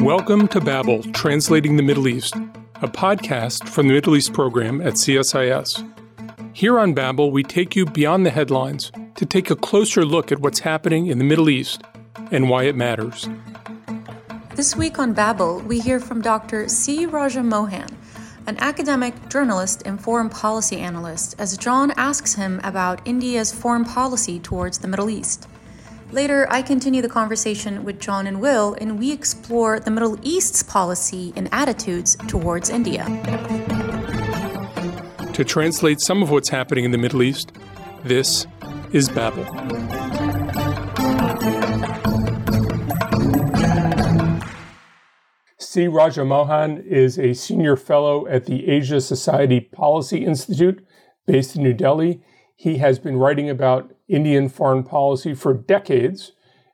Welcome 0.00 0.48
to 0.48 0.60
Babel, 0.60 1.02
Translating 1.12 1.76
the 1.76 1.82
Middle 1.82 2.08
East, 2.08 2.34
a 2.76 2.88
podcast 2.88 3.68
from 3.68 3.88
the 3.88 3.92
Middle 3.92 4.16
East 4.16 4.32
program 4.32 4.80
at 4.80 4.94
CSIS. 4.94 5.86
Here 6.54 6.78
on 6.78 6.94
Babel, 6.94 7.30
we 7.30 7.42
take 7.42 7.76
you 7.76 7.84
beyond 7.84 8.24
the 8.24 8.30
headlines 8.30 8.90
to 9.16 9.26
take 9.26 9.50
a 9.50 9.56
closer 9.56 10.02
look 10.06 10.32
at 10.32 10.38
what's 10.38 10.60
happening 10.60 11.08
in 11.08 11.18
the 11.18 11.24
Middle 11.24 11.50
East 11.50 11.82
and 12.30 12.48
why 12.48 12.62
it 12.62 12.74
matters. 12.74 13.28
This 14.54 14.74
week 14.74 14.98
on 14.98 15.12
Babel, 15.12 15.60
we 15.60 15.78
hear 15.78 16.00
from 16.00 16.22
Dr. 16.22 16.68
C. 16.68 17.04
Raja 17.04 17.42
Mohan, 17.42 17.88
an 18.46 18.56
academic, 18.60 19.28
journalist, 19.28 19.82
and 19.84 20.00
foreign 20.00 20.30
policy 20.30 20.78
analyst, 20.78 21.34
as 21.38 21.58
John 21.58 21.90
asks 21.98 22.34
him 22.34 22.62
about 22.64 23.06
India's 23.06 23.52
foreign 23.52 23.84
policy 23.84 24.40
towards 24.40 24.78
the 24.78 24.88
Middle 24.88 25.10
East. 25.10 25.48
Later, 26.12 26.46
I 26.50 26.60
continue 26.60 27.00
the 27.00 27.08
conversation 27.08 27.84
with 27.84 27.98
John 27.98 28.26
and 28.26 28.38
Will, 28.38 28.76
and 28.78 28.98
we 28.98 29.12
explore 29.12 29.80
the 29.80 29.90
Middle 29.90 30.18
East's 30.20 30.62
policy 30.62 31.32
and 31.36 31.48
attitudes 31.52 32.16
towards 32.28 32.68
India. 32.68 33.06
To 35.32 35.42
translate 35.42 36.00
some 36.00 36.22
of 36.22 36.30
what's 36.30 36.50
happening 36.50 36.84
in 36.84 36.90
the 36.90 36.98
Middle 36.98 37.22
East, 37.22 37.52
this 38.04 38.46
is 38.92 39.08
Babel. 39.08 39.46
C. 45.58 45.86
Raja 45.86 46.26
Mohan 46.26 46.76
is 46.86 47.18
a 47.18 47.32
senior 47.32 47.74
fellow 47.78 48.26
at 48.26 48.44
the 48.44 48.68
Asia 48.68 49.00
Society 49.00 49.60
Policy 49.60 50.26
Institute 50.26 50.86
based 51.26 51.56
in 51.56 51.62
New 51.62 51.72
Delhi. 51.72 52.22
He 52.54 52.76
has 52.76 52.98
been 52.98 53.16
writing 53.16 53.48
about 53.48 53.94
Indian 54.12 54.50
foreign 54.50 54.82
policy 54.82 55.34
for 55.34 55.54
decades 55.54 56.32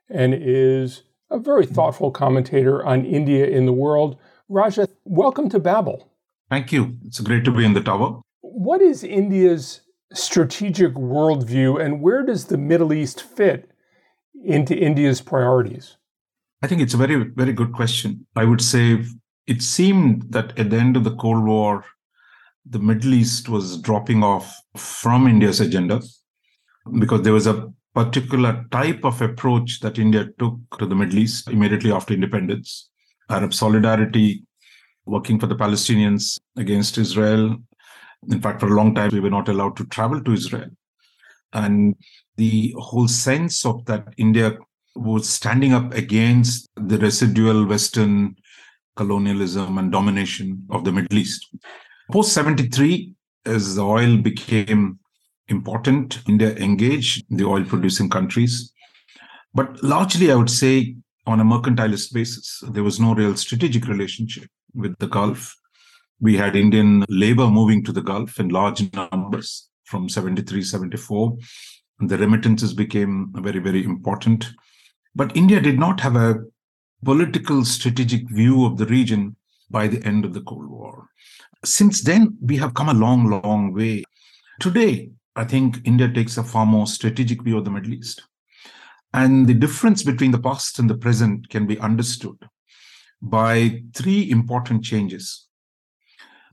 and 0.09 0.35
is 0.37 1.03
a 1.31 1.39
very 1.39 1.65
thoughtful 1.65 2.11
commentator 2.11 2.85
on 2.85 3.05
India 3.05 3.45
in 3.45 3.65
the 3.65 3.73
world. 3.73 4.17
Raja, 4.49 4.89
welcome 5.05 5.49
to 5.49 5.59
Babel. 5.59 6.11
Thank 6.49 6.73
you. 6.73 6.97
It's 7.05 7.21
great 7.21 7.45
to 7.45 7.51
be 7.51 7.63
in 7.63 7.73
the 7.73 7.81
tower. 7.81 8.19
What 8.41 8.81
is 8.81 9.03
India's 9.05 9.81
strategic 10.11 10.95
worldview 10.95 11.81
and 11.81 12.01
where 12.01 12.25
does 12.25 12.45
the 12.45 12.57
Middle 12.57 12.91
East 12.91 13.21
fit 13.21 13.71
into 14.43 14.75
India's 14.75 15.21
priorities? 15.21 15.95
I 16.61 16.67
think 16.67 16.81
it's 16.81 16.93
a 16.93 16.97
very, 16.97 17.23
very 17.23 17.53
good 17.53 17.71
question. 17.71 18.27
I 18.35 18.43
would 18.43 18.61
say 18.61 19.05
it 19.47 19.61
seemed 19.61 20.33
that 20.33 20.57
at 20.59 20.71
the 20.71 20.77
end 20.77 20.97
of 20.97 21.05
the 21.05 21.15
Cold 21.15 21.45
War, 21.45 21.85
the 22.65 22.79
Middle 22.79 23.13
East 23.13 23.47
was 23.47 23.77
dropping 23.77 24.23
off 24.23 24.61
from 24.75 25.25
India's 25.25 25.61
agenda 25.61 26.01
because 26.99 27.21
there 27.21 27.33
was 27.33 27.47
a 27.47 27.71
particular 27.93 28.65
type 28.71 29.03
of 29.03 29.21
approach 29.21 29.79
that 29.81 29.99
India 29.99 30.27
took 30.37 30.55
to 30.77 30.85
the 30.85 30.95
Middle 30.95 31.19
East 31.19 31.49
immediately 31.49 31.91
after 31.91 32.13
independence. 32.13 32.89
Arab 33.29 33.53
solidarity, 33.53 34.43
working 35.05 35.39
for 35.39 35.47
the 35.47 35.55
Palestinians 35.55 36.39
against 36.57 36.97
Israel. 36.97 37.57
In 38.29 38.41
fact, 38.41 38.59
for 38.59 38.67
a 38.67 38.75
long 38.75 38.93
time, 38.95 39.09
we 39.11 39.19
were 39.19 39.29
not 39.29 39.49
allowed 39.49 39.75
to 39.77 39.85
travel 39.85 40.21
to 40.23 40.33
Israel. 40.33 40.69
And 41.53 41.95
the 42.37 42.73
whole 42.77 43.07
sense 43.07 43.65
of 43.65 43.85
that 43.85 44.07
India 44.17 44.57
was 44.95 45.29
standing 45.29 45.73
up 45.73 45.93
against 45.93 46.67
the 46.75 46.97
residual 46.97 47.65
Western 47.65 48.35
colonialism 48.95 49.77
and 49.77 49.91
domination 49.91 50.65
of 50.69 50.83
the 50.83 50.91
Middle 50.91 51.17
East. 51.17 51.47
Post 52.11 52.33
73, 52.33 53.13
as 53.45 53.75
the 53.75 53.83
oil 53.83 54.17
became 54.17 54.99
important. 55.49 56.19
India 56.27 56.55
engaged 56.55 57.25
the 57.29 57.45
oil 57.45 57.63
producing 57.63 58.09
countries. 58.09 58.73
But 59.53 59.83
largely, 59.83 60.31
I 60.31 60.35
would 60.35 60.49
say, 60.49 60.95
on 61.25 61.39
a 61.39 61.45
mercantilist 61.45 62.13
basis, 62.13 62.63
there 62.69 62.83
was 62.83 62.99
no 62.99 63.13
real 63.13 63.35
strategic 63.35 63.87
relationship 63.87 64.49
with 64.73 64.97
the 64.99 65.07
Gulf. 65.07 65.55
We 66.19 66.37
had 66.37 66.55
Indian 66.55 67.05
labor 67.09 67.47
moving 67.47 67.83
to 67.85 67.91
the 67.91 68.01
Gulf 68.01 68.39
in 68.39 68.49
large 68.49 68.91
numbers 68.93 69.69
from 69.85 70.09
73, 70.09 70.61
74. 70.63 71.37
And 71.99 72.09
the 72.09 72.17
remittances 72.17 72.73
became 72.73 73.31
very, 73.35 73.59
very 73.59 73.83
important. 73.83 74.47
But 75.15 75.35
India 75.35 75.59
did 75.59 75.79
not 75.79 75.99
have 75.99 76.15
a 76.15 76.43
political 77.03 77.65
strategic 77.65 78.29
view 78.29 78.65
of 78.65 78.77
the 78.77 78.85
region 78.85 79.35
by 79.69 79.87
the 79.87 80.03
end 80.05 80.25
of 80.25 80.33
the 80.33 80.41
Cold 80.41 80.69
War. 80.69 81.07
Since 81.65 82.01
then, 82.01 82.37
we 82.41 82.57
have 82.57 82.73
come 82.73 82.89
a 82.89 82.93
long, 82.93 83.29
long 83.29 83.73
way. 83.73 84.03
Today, 84.59 85.11
I 85.39 85.45
think 85.45 85.79
India 85.85 86.09
takes 86.11 86.35
a 86.37 86.43
far 86.43 86.65
more 86.65 86.85
strategic 86.85 87.43
view 87.43 87.57
of 87.57 87.63
the 87.63 87.71
Middle 87.71 87.93
East. 87.93 88.23
And 89.13 89.47
the 89.47 89.53
difference 89.53 90.03
between 90.03 90.31
the 90.31 90.37
past 90.37 90.79
and 90.79 90.89
the 90.89 90.97
present 90.97 91.47
can 91.47 91.65
be 91.65 91.79
understood 91.79 92.37
by 93.21 93.83
three 93.95 94.29
important 94.29 94.83
changes. 94.83 95.47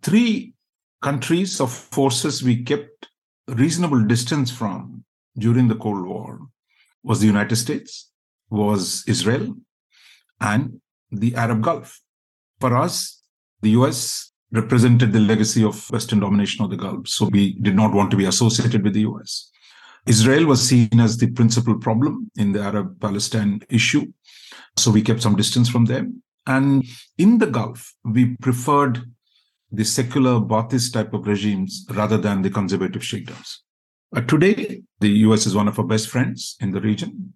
Three 0.02 0.54
countries 1.02 1.60
of 1.60 1.72
forces 1.72 2.44
we 2.44 2.62
kept 2.62 3.08
reasonable 3.48 4.04
distance 4.04 4.52
from 4.52 5.04
during 5.36 5.66
the 5.66 5.74
Cold 5.74 6.06
War 6.06 6.38
was 7.02 7.18
the 7.18 7.26
United 7.26 7.56
States, 7.56 8.12
was 8.50 9.02
Israel, 9.08 9.52
and 10.40 10.80
the 11.10 11.34
Arab 11.34 11.60
Gulf. 11.60 12.00
For 12.60 12.76
us, 12.76 13.20
the 13.62 13.70
US 13.70 14.30
represented 14.52 15.12
the 15.12 15.20
legacy 15.20 15.64
of 15.64 15.90
Western 15.90 16.20
domination 16.20 16.64
of 16.64 16.70
the 16.70 16.76
Gulf. 16.76 17.08
So 17.08 17.26
we 17.26 17.54
did 17.54 17.74
not 17.74 17.92
want 17.92 18.10
to 18.12 18.16
be 18.16 18.26
associated 18.26 18.82
with 18.82 18.94
the 18.94 19.00
US. 19.00 19.50
Israel 20.06 20.46
was 20.46 20.66
seen 20.66 21.00
as 21.00 21.16
the 21.16 21.30
principal 21.32 21.76
problem 21.78 22.30
in 22.36 22.52
the 22.52 22.62
Arab 22.62 23.00
Palestine 23.00 23.60
issue. 23.68 24.06
So 24.76 24.90
we 24.90 25.02
kept 25.02 25.22
some 25.22 25.36
distance 25.36 25.68
from 25.68 25.86
them. 25.86 26.22
And 26.46 26.84
in 27.18 27.38
the 27.38 27.46
Gulf, 27.46 27.92
we 28.04 28.36
preferred 28.36 29.02
the 29.72 29.84
secular 29.84 30.38
Baathist 30.38 30.92
type 30.92 31.12
of 31.12 31.26
regimes 31.26 31.84
rather 31.90 32.16
than 32.16 32.42
the 32.42 32.50
conservative 32.50 33.02
sheikhdoms. 33.02 33.56
Uh, 34.14 34.20
today, 34.20 34.82
the 35.00 35.08
US 35.08 35.44
is 35.46 35.56
one 35.56 35.66
of 35.66 35.78
our 35.80 35.84
best 35.84 36.08
friends 36.08 36.56
in 36.60 36.70
the 36.70 36.80
region. 36.80 37.34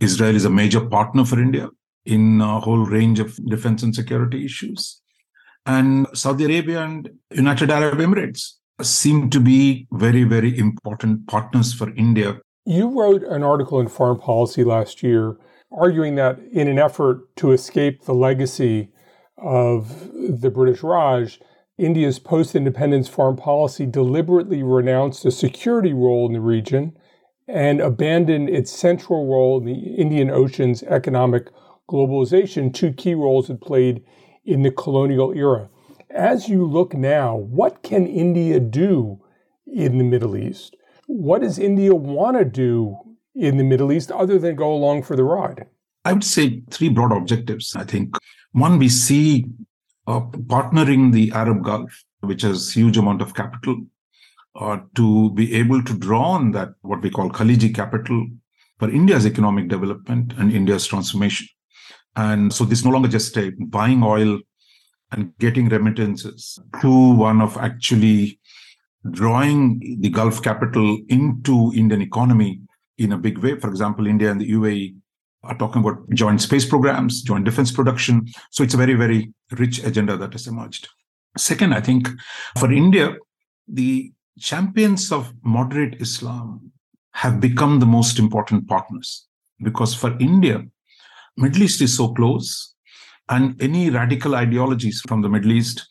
Israel 0.00 0.34
is 0.34 0.44
a 0.44 0.50
major 0.50 0.84
partner 0.84 1.24
for 1.24 1.40
India 1.40 1.68
in 2.04 2.40
a 2.40 2.58
whole 2.58 2.84
range 2.84 3.20
of 3.20 3.36
defense 3.46 3.84
and 3.84 3.94
security 3.94 4.44
issues 4.44 5.01
and 5.66 6.06
Saudi 6.14 6.44
Arabia 6.44 6.82
and 6.82 7.10
United 7.30 7.70
Arab 7.70 7.98
Emirates 7.98 8.54
seem 8.80 9.30
to 9.30 9.40
be 9.40 9.86
very, 9.92 10.24
very 10.24 10.56
important 10.58 11.26
partners 11.26 11.72
for 11.72 11.94
India. 11.94 12.38
You 12.64 12.88
wrote 12.88 13.22
an 13.22 13.42
article 13.42 13.80
in 13.80 13.88
Foreign 13.88 14.18
Policy 14.18 14.64
last 14.64 15.02
year 15.02 15.36
arguing 15.72 16.16
that 16.16 16.38
in 16.52 16.68
an 16.68 16.78
effort 16.78 17.34
to 17.36 17.52
escape 17.52 18.04
the 18.04 18.14
legacy 18.14 18.90
of 19.38 20.10
the 20.12 20.50
British 20.50 20.82
Raj, 20.82 21.40
India's 21.78 22.18
post 22.18 22.54
independence 22.54 23.08
foreign 23.08 23.36
policy 23.36 23.86
deliberately 23.86 24.62
renounced 24.62 25.24
a 25.24 25.30
security 25.30 25.92
role 25.92 26.26
in 26.26 26.34
the 26.34 26.40
region 26.40 26.96
and 27.48 27.80
abandoned 27.80 28.48
its 28.48 28.70
central 28.70 29.26
role 29.26 29.58
in 29.58 29.64
the 29.64 29.94
Indian 29.96 30.30
Ocean's 30.30 30.82
economic 30.84 31.48
globalization, 31.90 32.72
two 32.72 32.92
key 32.92 33.14
roles 33.14 33.50
it 33.50 33.60
played 33.60 34.04
in 34.44 34.62
the 34.62 34.70
colonial 34.70 35.32
era. 35.32 35.68
As 36.10 36.48
you 36.48 36.64
look 36.64 36.94
now, 36.94 37.36
what 37.36 37.82
can 37.82 38.06
India 38.06 38.60
do 38.60 39.20
in 39.66 39.98
the 39.98 40.04
Middle 40.04 40.36
East? 40.36 40.76
What 41.06 41.42
does 41.42 41.58
India 41.58 41.94
want 41.94 42.38
to 42.38 42.44
do 42.44 42.96
in 43.34 43.56
the 43.56 43.64
Middle 43.64 43.92
East 43.92 44.10
other 44.10 44.38
than 44.38 44.56
go 44.56 44.72
along 44.72 45.04
for 45.04 45.16
the 45.16 45.24
ride? 45.24 45.66
I 46.04 46.12
would 46.12 46.24
say 46.24 46.62
three 46.70 46.88
broad 46.88 47.12
objectives. 47.12 47.74
I 47.76 47.84
think 47.84 48.16
one, 48.52 48.78
we 48.78 48.88
see 48.88 49.46
uh, 50.06 50.20
partnering 50.20 51.12
the 51.12 51.32
Arab 51.32 51.64
Gulf, 51.64 52.04
which 52.20 52.42
has 52.42 52.72
huge 52.72 52.98
amount 52.98 53.22
of 53.22 53.34
capital, 53.34 53.86
uh, 54.56 54.78
to 54.96 55.30
be 55.30 55.54
able 55.54 55.82
to 55.82 55.98
draw 55.98 56.32
on 56.32 56.50
that 56.52 56.70
what 56.82 57.02
we 57.02 57.10
call 57.10 57.30
Khaliji 57.30 57.74
capital 57.74 58.26
for 58.78 58.90
India's 58.90 59.26
economic 59.26 59.68
development 59.68 60.34
and 60.36 60.52
India's 60.52 60.86
transformation. 60.86 61.48
And 62.16 62.52
so 62.52 62.64
this 62.64 62.80
is 62.80 62.84
no 62.84 62.90
longer 62.90 63.08
just 63.08 63.36
a 63.36 63.50
buying 63.58 64.02
oil 64.02 64.40
and 65.12 65.32
getting 65.38 65.68
remittances 65.68 66.58
to 66.80 67.14
one 67.14 67.40
of 67.40 67.56
actually 67.56 68.38
drawing 69.10 69.98
the 70.00 70.08
Gulf 70.08 70.42
capital 70.42 70.98
into 71.08 71.72
Indian 71.74 72.02
economy 72.02 72.60
in 72.98 73.12
a 73.12 73.18
big 73.18 73.38
way. 73.38 73.58
For 73.58 73.68
example, 73.68 74.06
India 74.06 74.30
and 74.30 74.40
the 74.40 74.50
UAE 74.52 74.94
are 75.44 75.56
talking 75.56 75.82
about 75.82 76.08
joint 76.10 76.40
space 76.40 76.64
programs, 76.64 77.22
joint 77.22 77.44
defense 77.44 77.72
production. 77.72 78.26
So 78.50 78.62
it's 78.62 78.74
a 78.74 78.76
very, 78.76 78.94
very 78.94 79.32
rich 79.50 79.82
agenda 79.84 80.16
that 80.16 80.32
has 80.32 80.46
emerged. 80.46 80.88
Second, 81.36 81.74
I 81.74 81.80
think 81.80 82.08
for 82.58 82.70
India, 82.70 83.16
the 83.66 84.12
champions 84.38 85.10
of 85.10 85.32
moderate 85.42 86.00
Islam 86.00 86.72
have 87.14 87.40
become 87.40 87.80
the 87.80 87.86
most 87.86 88.18
important 88.18 88.68
partners 88.68 89.26
because 89.62 89.94
for 89.94 90.16
India, 90.18 90.64
Middle 91.36 91.62
East 91.62 91.80
is 91.80 91.96
so 91.96 92.12
close, 92.12 92.74
and 93.28 93.60
any 93.62 93.90
radical 93.90 94.34
ideologies 94.34 95.00
from 95.08 95.22
the 95.22 95.28
Middle 95.28 95.52
East 95.52 95.86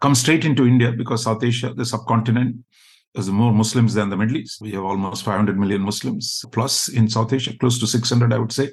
come 0.00 0.14
straight 0.14 0.44
into 0.44 0.66
India 0.66 0.92
because 0.92 1.24
South 1.24 1.42
Asia, 1.42 1.72
the 1.74 1.84
subcontinent, 1.84 2.56
has 3.14 3.30
more 3.30 3.52
Muslims 3.52 3.94
than 3.94 4.10
the 4.10 4.16
Middle 4.16 4.36
East. 4.36 4.60
We 4.60 4.72
have 4.72 4.84
almost 4.84 5.24
500 5.24 5.58
million 5.58 5.82
Muslims 5.82 6.44
plus 6.52 6.88
in 6.88 7.08
South 7.08 7.32
Asia, 7.32 7.56
close 7.58 7.78
to 7.80 7.86
600, 7.86 8.32
I 8.32 8.38
would 8.38 8.52
say. 8.52 8.70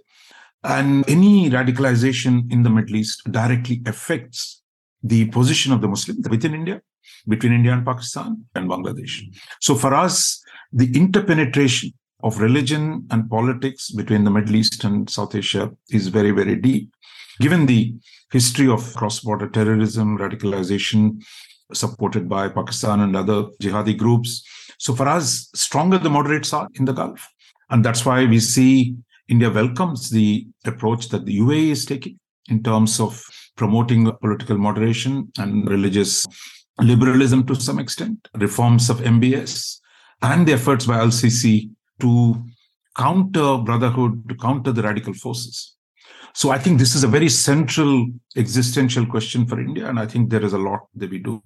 And 0.64 1.10
any 1.10 1.50
radicalization 1.50 2.52
in 2.52 2.64
the 2.64 2.69
Middle 2.69 2.98
East 2.98 3.24
directly 3.31 3.81
affects 3.86 4.62
the 5.02 5.26
position 5.26 5.74
of 5.74 5.81
the 5.81 5.88
Muslims 5.88 6.28
within 6.30 6.54
India, 6.54 6.81
between 7.28 7.54
India 7.54 7.74
and 7.74 7.86
Pakistan 7.86 8.46
and 8.56 8.69
Bangladesh. 8.69 9.22
So 9.60 9.76
for 9.76 9.94
us, 9.94 10.42
the 10.72 10.92
interpenetration 10.96 11.94
of 12.24 12.40
religion 12.40 13.06
and 13.12 13.30
politics 13.30 13.92
between 13.92 14.24
the 14.24 14.31
Middle 14.31 14.56
East 14.56 14.84
and 14.86 15.10
South 15.10 15.36
Asia 15.36 15.72
is 15.92 16.08
very, 16.08 16.31
very 16.31 16.56
deep. 16.56 16.90
Given 17.40 17.66
the 17.66 17.94
history 18.31 18.70
of 18.70 18.96
cross 18.96 19.20
border 19.20 19.50
terrorism, 19.50 20.18
radicalization, 20.18 21.22
supported 21.74 22.30
by 22.30 22.48
Pakistan 22.48 23.02
and 23.02 23.16
other 23.16 23.44
jihadi 23.62 23.98
groups. 23.98 24.44
So 24.80 24.94
for 24.96 25.08
us, 25.08 25.50
stronger 25.56 25.98
the 25.98 26.10
moderates 26.10 26.54
are 26.54 26.68
in 26.75 26.86
the 26.86 26.94
Gulf. 26.94 27.28
And 27.70 27.84
that's 27.84 28.06
why 28.06 28.26
we 28.26 28.40
see 28.40 28.96
India 29.28 29.50
welcomes 29.50 30.10
the 30.10 30.48
approach 30.66 31.10
that 31.10 31.26
the 31.26 31.40
UAE 31.40 31.72
is 31.72 31.86
taking 31.86 32.19
in 32.50 32.62
terms 32.62 33.00
of 33.00 33.24
promoting 33.56 34.12
political 34.22 34.58
moderation 34.58 35.31
and 35.38 35.69
religious 35.69 36.26
liberalism 36.80 37.46
to 37.48 37.56
some 37.56 37.80
extent, 37.80 38.28
reforms 38.36 38.90
of 38.90 38.98
MBS, 38.98 39.80
and 40.22 40.48
the 40.48 40.54
efforts 40.54 40.86
by 40.86 40.96
Sisi 41.06 41.69
to 42.04 42.12
counter 43.04 43.50
brotherhood, 43.68 44.14
to 44.30 44.36
counter 44.36 44.72
the 44.72 44.84
radical 44.90 45.16
forces. 45.24 45.56
So 46.36 46.50
I 46.56 46.58
think 46.58 46.80
this 46.80 46.96
is 46.98 47.04
a 47.04 47.12
very 47.18 47.30
central 47.30 48.08
existential 48.44 49.06
question 49.14 49.46
for 49.50 49.60
India, 49.68 49.88
and 49.90 50.00
I 50.04 50.08
think 50.12 50.30
there 50.30 50.46
is 50.48 50.54
a 50.54 50.64
lot 50.70 50.82
that 50.96 51.12
we 51.16 51.20
do. 51.20 51.42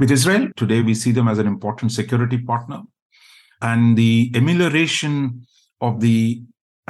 With 0.00 0.10
Israel, 0.18 0.48
today 0.56 0.80
we 0.88 0.94
see 0.94 1.12
them 1.12 1.28
as 1.32 1.38
an 1.38 1.48
important 1.54 1.90
security 2.00 2.38
partner, 2.38 2.80
and 3.70 3.96
the 4.02 4.30
amelioration 4.40 5.46
of 5.80 6.00
the 6.00 6.42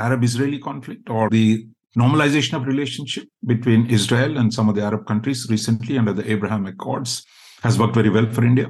Arab-Israeli 0.06 0.58
conflict 0.58 1.08
or 1.08 1.30
the 1.30 1.66
normalization 1.96 2.54
of 2.58 2.66
relationship 2.66 3.26
between 3.52 3.86
Israel 3.98 4.36
and 4.36 4.52
some 4.52 4.68
of 4.68 4.74
the 4.74 4.82
Arab 4.82 5.06
countries 5.06 5.46
recently 5.48 5.96
under 6.00 6.12
the 6.12 6.30
Abraham 6.30 6.66
Accords 6.66 7.24
has 7.62 7.78
worked 7.78 7.94
very 7.94 8.10
well 8.10 8.28
for 8.30 8.44
India. 8.44 8.68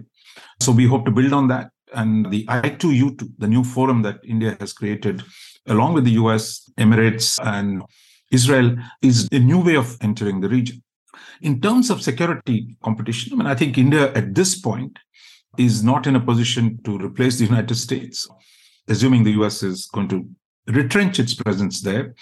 So 0.61 0.71
we 0.73 0.87
hope 0.87 1.05
to 1.07 1.11
build 1.19 1.33
on 1.33 1.49
that. 1.49 1.67
And 1.94 2.31
the 2.31 2.44
I2U2, 2.47 3.33
the 3.38 3.49
new 3.49 3.65
forum 3.65 4.03
that 4.03 4.19
India 4.25 4.56
has 4.61 4.73
created, 4.73 5.23
along 5.67 5.94
with 5.94 6.05
the 6.05 6.12
US, 6.12 6.69
Emirates, 6.79 7.38
and 7.44 7.83
Israel, 8.31 8.77
is 9.03 9.29
a 9.33 9.38
new 9.38 9.62
way 9.62 9.77
of 9.77 9.97
entering 10.00 10.41
the 10.41 10.49
region. 10.49 10.83
In 11.43 11.61
terms 11.61 11.91
of 11.91 12.03
security 12.03 12.77
competition, 12.83 13.33
I 13.33 13.37
mean, 13.37 13.47
I 13.47 13.55
think 13.55 13.79
India 13.79 14.12
at 14.15 14.35
this 14.35 14.59
point 14.61 14.99
is 15.59 15.85
not 15.85 16.06
in 16.06 16.17
a 16.17 16.21
position 16.21 16.79
to 16.85 16.99
replace 16.99 17.38
the 17.38 17.44
United 17.44 17.77
States, 17.77 18.29
assuming 18.89 19.25
the 19.25 19.32
US 19.43 19.62
is 19.62 19.87
going 19.87 20.09
to 20.09 20.29
retrench 20.67 21.19
its 21.19 21.35
presence 21.35 21.81
there. 21.82 22.15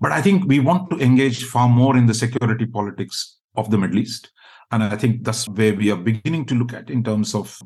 But 0.00 0.12
I 0.12 0.22
think 0.22 0.46
we 0.46 0.60
want 0.60 0.90
to 0.90 0.98
engage 0.98 1.44
far 1.44 1.68
more 1.68 1.96
in 1.96 2.06
the 2.06 2.14
security 2.14 2.66
politics 2.66 3.38
of 3.56 3.70
the 3.70 3.78
Middle 3.78 3.98
East. 3.98 4.30
And 4.72 4.82
I 4.84 4.96
think 4.96 5.24
that's 5.24 5.48
where 5.48 5.74
we 5.74 5.90
are 5.90 5.96
beginning 5.96 6.46
to 6.46 6.54
look 6.54 6.72
at 6.72 6.90
in 6.90 7.02
terms 7.02 7.34
of 7.34 7.58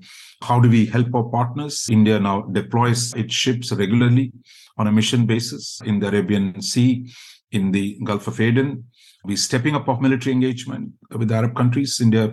how 0.43 0.59
do 0.59 0.71
we 0.71 0.87
help 0.87 1.15
our 1.15 1.25
partners. 1.25 1.87
India 1.91 2.19
now 2.19 2.43
deploys 2.43 3.13
its 3.15 3.35
ships 3.35 3.73
regularly 3.73 4.33
on 4.79 4.87
a 4.87 4.93
mission 4.93 5.27
basis 5.27 5.81
in 5.85 6.01
the 6.01 6.09
Arabian 6.09 6.61
Sea, 6.63 7.07
in 7.53 7.73
the 7.73 7.99
Gulf 8.05 8.27
of 8.27 8.41
Aden. 8.41 8.85
We're 9.25 9.37
stepping 9.37 9.75
up 9.75 9.89
our 9.89 10.01
military 10.01 10.33
engagement 10.33 10.93
with 11.11 11.31
Arab 11.31 11.55
countries. 11.55 12.01
India 12.01 12.33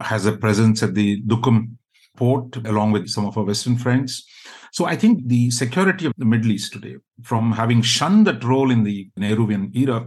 has 0.00 0.26
a 0.26 0.36
presence 0.36 0.82
at 0.82 0.94
the 0.94 1.22
Duqm 1.22 1.70
port 2.16 2.56
along 2.64 2.92
with 2.92 3.08
some 3.08 3.26
of 3.26 3.36
our 3.36 3.44
Western 3.44 3.76
friends. 3.76 4.24
So 4.72 4.84
I 4.84 4.96
think 4.96 5.26
the 5.26 5.50
security 5.50 6.06
of 6.06 6.12
the 6.16 6.24
Middle 6.24 6.50
East 6.50 6.72
today, 6.72 6.96
from 7.22 7.52
having 7.52 7.82
shunned 7.82 8.26
that 8.26 8.44
role 8.44 8.70
in 8.70 8.82
the 8.84 9.08
Nehruvian 9.18 9.74
era, 9.74 10.06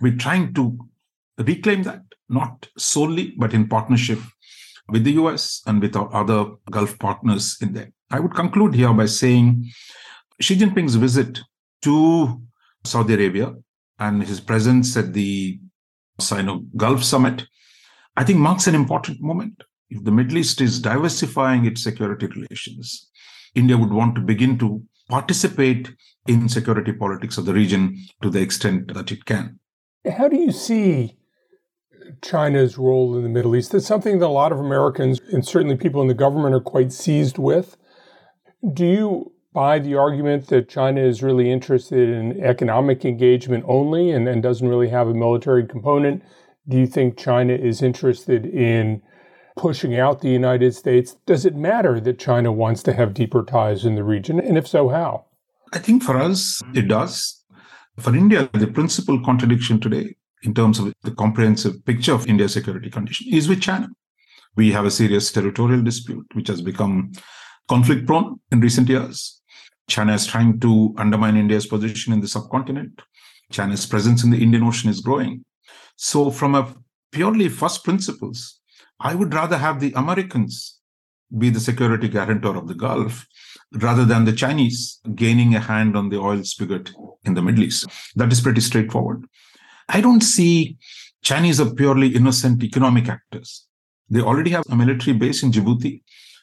we're 0.00 0.16
trying 0.16 0.54
to 0.54 0.78
reclaim 1.38 1.82
that, 1.84 2.02
not 2.30 2.68
solely, 2.78 3.34
but 3.36 3.52
in 3.52 3.68
partnership 3.68 4.20
with 4.88 5.04
the 5.04 5.12
US 5.12 5.62
and 5.66 5.80
with 5.80 5.96
our 5.96 6.12
other 6.14 6.52
Gulf 6.70 6.98
partners 6.98 7.58
in 7.60 7.72
there. 7.72 7.92
I 8.10 8.20
would 8.20 8.34
conclude 8.34 8.74
here 8.74 8.92
by 8.92 9.06
saying 9.06 9.70
Xi 10.40 10.56
Jinping's 10.56 10.94
visit 10.94 11.40
to 11.82 12.40
Saudi 12.84 13.14
Arabia 13.14 13.54
and 13.98 14.22
his 14.22 14.40
presence 14.40 14.96
at 14.96 15.12
the 15.12 15.60
Sino 16.18 16.64
Gulf 16.76 17.04
Summit, 17.04 17.46
I 18.16 18.24
think 18.24 18.38
marks 18.38 18.66
an 18.66 18.74
important 18.74 19.20
moment. 19.20 19.62
If 19.90 20.04
the 20.04 20.10
Middle 20.10 20.38
East 20.38 20.60
is 20.60 20.80
diversifying 20.80 21.64
its 21.64 21.82
security 21.82 22.26
relations, 22.26 23.10
India 23.54 23.76
would 23.76 23.92
want 23.92 24.14
to 24.14 24.20
begin 24.20 24.58
to 24.58 24.82
participate 25.08 25.90
in 26.28 26.48
security 26.48 26.92
politics 26.92 27.38
of 27.38 27.44
the 27.44 27.54
region 27.54 27.96
to 28.22 28.30
the 28.30 28.40
extent 28.40 28.94
that 28.94 29.10
it 29.10 29.24
can. 29.24 29.58
How 30.16 30.28
do 30.28 30.36
you 30.36 30.52
see 30.52 31.16
China's 32.22 32.78
role 32.78 33.16
in 33.16 33.22
the 33.22 33.28
Middle 33.28 33.56
East? 33.56 33.72
That's 33.72 33.86
something 33.86 34.18
that 34.18 34.26
a 34.26 34.28
lot 34.28 34.52
of 34.52 34.58
Americans 34.58 35.20
and 35.32 35.46
certainly 35.46 35.76
people 35.76 36.02
in 36.02 36.08
the 36.08 36.14
government 36.14 36.54
are 36.54 36.60
quite 36.60 36.92
seized 36.92 37.38
with. 37.38 37.76
Do 38.72 38.84
you 38.84 39.32
buy 39.52 39.78
the 39.78 39.96
argument 39.96 40.48
that 40.48 40.68
China 40.68 41.00
is 41.00 41.22
really 41.22 41.50
interested 41.50 42.08
in 42.08 42.40
economic 42.42 43.04
engagement 43.04 43.64
only 43.66 44.10
and, 44.10 44.28
and 44.28 44.42
doesn't 44.42 44.68
really 44.68 44.88
have 44.88 45.08
a 45.08 45.14
military 45.14 45.66
component? 45.66 46.22
Do 46.68 46.76
you 46.76 46.86
think 46.86 47.18
China 47.18 47.54
is 47.54 47.82
interested 47.82 48.46
in 48.46 49.02
pushing 49.56 49.98
out 49.98 50.20
the 50.20 50.28
United 50.28 50.74
States? 50.74 51.16
Does 51.26 51.44
it 51.44 51.56
matter 51.56 52.00
that 52.00 52.18
China 52.18 52.52
wants 52.52 52.82
to 52.84 52.92
have 52.92 53.14
deeper 53.14 53.44
ties 53.44 53.84
in 53.84 53.96
the 53.96 54.04
region? 54.04 54.38
And 54.38 54.56
if 54.56 54.68
so, 54.68 54.88
how? 54.88 55.26
I 55.72 55.78
think 55.78 56.02
for 56.02 56.16
us, 56.16 56.62
it 56.74 56.88
does. 56.88 57.42
For 57.98 58.14
India, 58.14 58.48
the 58.52 58.66
principal 58.66 59.22
contradiction 59.22 59.80
today 59.80 60.16
in 60.42 60.54
terms 60.54 60.78
of 60.78 60.92
the 61.02 61.10
comprehensive 61.12 61.84
picture 61.84 62.14
of 62.14 62.26
India's 62.26 62.52
security 62.52 62.90
condition 62.90 63.32
is 63.32 63.48
with 63.48 63.60
China. 63.60 63.88
We 64.56 64.72
have 64.72 64.84
a 64.84 64.90
serious 64.90 65.30
territorial 65.30 65.82
dispute, 65.82 66.26
which 66.34 66.48
has 66.48 66.60
become 66.60 67.12
conflict 67.68 68.06
prone 68.06 68.40
in 68.50 68.60
recent 68.60 68.88
years. 68.88 69.40
China 69.88 70.14
is 70.14 70.26
trying 70.26 70.60
to 70.60 70.94
undermine 70.98 71.36
India's 71.36 71.66
position 71.66 72.12
in 72.12 72.20
the 72.20 72.28
subcontinent. 72.28 73.02
China's 73.50 73.86
presence 73.86 74.22
in 74.24 74.30
the 74.30 74.42
Indian 74.42 74.62
Ocean 74.62 74.90
is 74.90 75.00
growing. 75.00 75.44
So, 75.96 76.30
from 76.30 76.54
a 76.54 76.74
purely 77.12 77.48
first 77.48 77.84
principles, 77.84 78.60
I 79.00 79.14
would 79.14 79.34
rather 79.34 79.58
have 79.58 79.80
the 79.80 79.92
Americans 79.96 80.78
be 81.36 81.50
the 81.50 81.60
security 81.60 82.08
guarantor 82.08 82.56
of 82.56 82.68
the 82.68 82.74
Gulf 82.74 83.26
rather 83.72 84.04
than 84.04 84.24
the 84.24 84.32
Chinese 84.32 85.00
gaining 85.14 85.54
a 85.54 85.60
hand 85.60 85.96
on 85.96 86.08
the 86.08 86.18
oil 86.18 86.42
spigot 86.42 86.90
in 87.24 87.34
the 87.34 87.42
Middle 87.42 87.64
East. 87.64 87.86
That 88.16 88.32
is 88.32 88.40
pretty 88.40 88.60
straightforward. 88.60 89.24
I 89.92 90.00
don't 90.00 90.20
see 90.20 90.76
Chinese 91.22 91.60
are 91.60 91.74
purely 91.74 92.14
innocent 92.14 92.62
economic 92.62 93.08
actors. 93.08 93.66
They 94.08 94.20
already 94.20 94.50
have 94.50 94.64
a 94.70 94.76
military 94.76 95.16
base 95.16 95.42
in 95.42 95.50
Djibouti. 95.50 96.02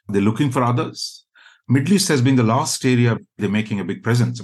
They're 0.10 0.22
looking 0.22 0.52
for 0.52 0.64
others. 0.64 1.26
Middle 1.70 1.94
East 1.94 2.10
has 2.10 2.22
been 2.22 2.36
the 2.36 2.44
last 2.44 2.86
area 2.86 3.18
they're 3.38 3.50
making 3.50 3.80
a 3.80 3.86
big 3.86 4.04
presence. 4.04 4.42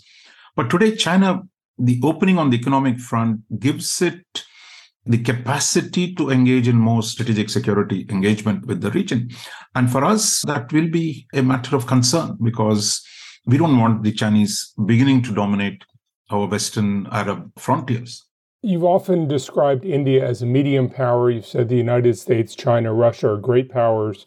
But 0.56 0.70
today, 0.70 0.96
China, 0.96 1.42
the 1.78 2.00
opening 2.04 2.38
on 2.38 2.50
the 2.50 2.58
economic 2.58 3.00
front 3.00 3.42
gives 3.60 4.01
it 4.01 4.25
the 5.06 5.18
capacity 5.18 6.16
to 6.16 6.30
engage 6.30 6.70
in 6.70 6.78
more 6.78 7.04
strategic 7.04 7.50
security 7.50 8.06
engagement 8.10 8.66
with 8.66 8.80
the 8.80 8.92
region. 8.92 9.30
And 9.75 9.92
for 9.92 10.06
us, 10.06 10.42
that 10.44 10.72
will 10.72 10.89
be 10.89 11.28
a 11.34 11.44
matter 11.44 11.75
of 11.75 11.88
concern 11.88 12.38
because 12.42 13.06
we 13.46 13.58
don't 13.58 13.78
want 13.78 14.04
the 14.04 14.13
Chinese 14.13 14.74
beginning 14.86 15.24
to 15.24 15.34
dominate 15.34 15.84
our 16.30 16.48
Western 16.48 17.08
Arab 17.12 17.51
frontiers. 17.58 18.24
You've 18.65 18.86
often 18.86 19.27
described 19.27 19.84
India 19.84 20.25
as 20.25 20.41
a 20.41 20.46
medium 20.46 20.89
power. 20.89 21.29
You've 21.29 21.46
said 21.46 21.67
the 21.67 21.75
United 21.75 22.17
States, 22.17 22.55
China, 22.55 22.93
Russia 22.93 23.32
are 23.32 23.38
great 23.38 23.70
powers. 23.70 24.25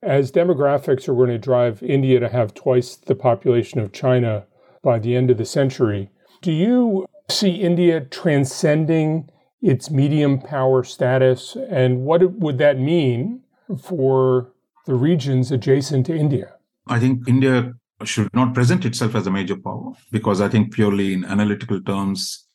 As 0.00 0.30
demographics 0.30 1.08
are 1.08 1.14
going 1.14 1.30
to 1.30 1.38
drive 1.38 1.82
India 1.82 2.20
to 2.20 2.28
have 2.28 2.54
twice 2.54 2.94
the 2.94 3.16
population 3.16 3.80
of 3.80 3.92
China 3.92 4.46
by 4.84 5.00
the 5.00 5.16
end 5.16 5.32
of 5.32 5.36
the 5.36 5.44
century, 5.44 6.10
do 6.42 6.52
you 6.52 7.06
see 7.28 7.56
India 7.56 8.02
transcending 8.02 9.28
its 9.60 9.90
medium 9.90 10.40
power 10.40 10.84
status? 10.84 11.56
And 11.68 12.02
what 12.02 12.34
would 12.34 12.58
that 12.58 12.78
mean 12.78 13.40
for 13.82 14.52
the 14.86 14.94
regions 14.94 15.50
adjacent 15.50 16.06
to 16.06 16.14
India? 16.14 16.54
I 16.86 17.00
think 17.00 17.26
India 17.26 17.72
should 18.04 18.32
not 18.32 18.54
present 18.54 18.84
itself 18.84 19.16
as 19.16 19.26
a 19.26 19.30
major 19.32 19.56
power 19.56 19.90
because 20.12 20.40
I 20.40 20.48
think 20.48 20.72
purely 20.72 21.12
in 21.12 21.24
analytical 21.24 21.82
terms, 21.82 22.46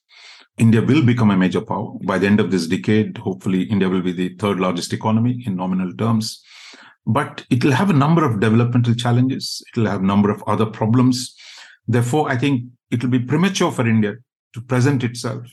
India 0.57 0.81
will 0.81 1.03
become 1.03 1.29
a 1.29 1.37
major 1.37 1.61
power. 1.61 1.93
By 2.03 2.17
the 2.17 2.25
end 2.25 2.39
of 2.39 2.49
this 2.49 2.67
decade, 2.67 3.17
hopefully, 3.17 3.63
India 3.63 3.87
will 3.87 4.01
be 4.01 4.11
the 4.11 4.29
third 4.39 4.59
largest 4.59 4.91
economy 4.91 5.43
in 5.45 5.55
nominal 5.55 5.93
terms. 5.93 6.41
But 7.05 7.45
it 7.49 7.63
will 7.63 7.71
have 7.71 7.89
a 7.89 7.93
number 7.93 8.25
of 8.25 8.39
developmental 8.39 8.95
challenges. 8.95 9.63
It 9.67 9.79
will 9.79 9.87
have 9.87 10.01
a 10.01 10.05
number 10.05 10.31
of 10.31 10.43
other 10.47 10.65
problems. 10.65 11.35
Therefore, 11.87 12.29
I 12.29 12.37
think 12.37 12.65
it 12.89 13.03
will 13.03 13.11
be 13.11 13.19
premature 13.19 13.71
for 13.71 13.87
India 13.87 14.15
to 14.53 14.61
present 14.61 15.03
itself 15.03 15.45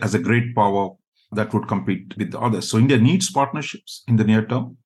as 0.00 0.14
a 0.14 0.18
great 0.18 0.54
power 0.54 0.90
that 1.32 1.52
would 1.54 1.66
compete 1.66 2.14
with 2.18 2.32
the 2.32 2.40
others. 2.40 2.68
So 2.68 2.78
India 2.78 2.98
needs 2.98 3.30
partnerships 3.30 4.02
in 4.06 4.16
the 4.16 4.24
near 4.24 4.44
term. 4.44 4.76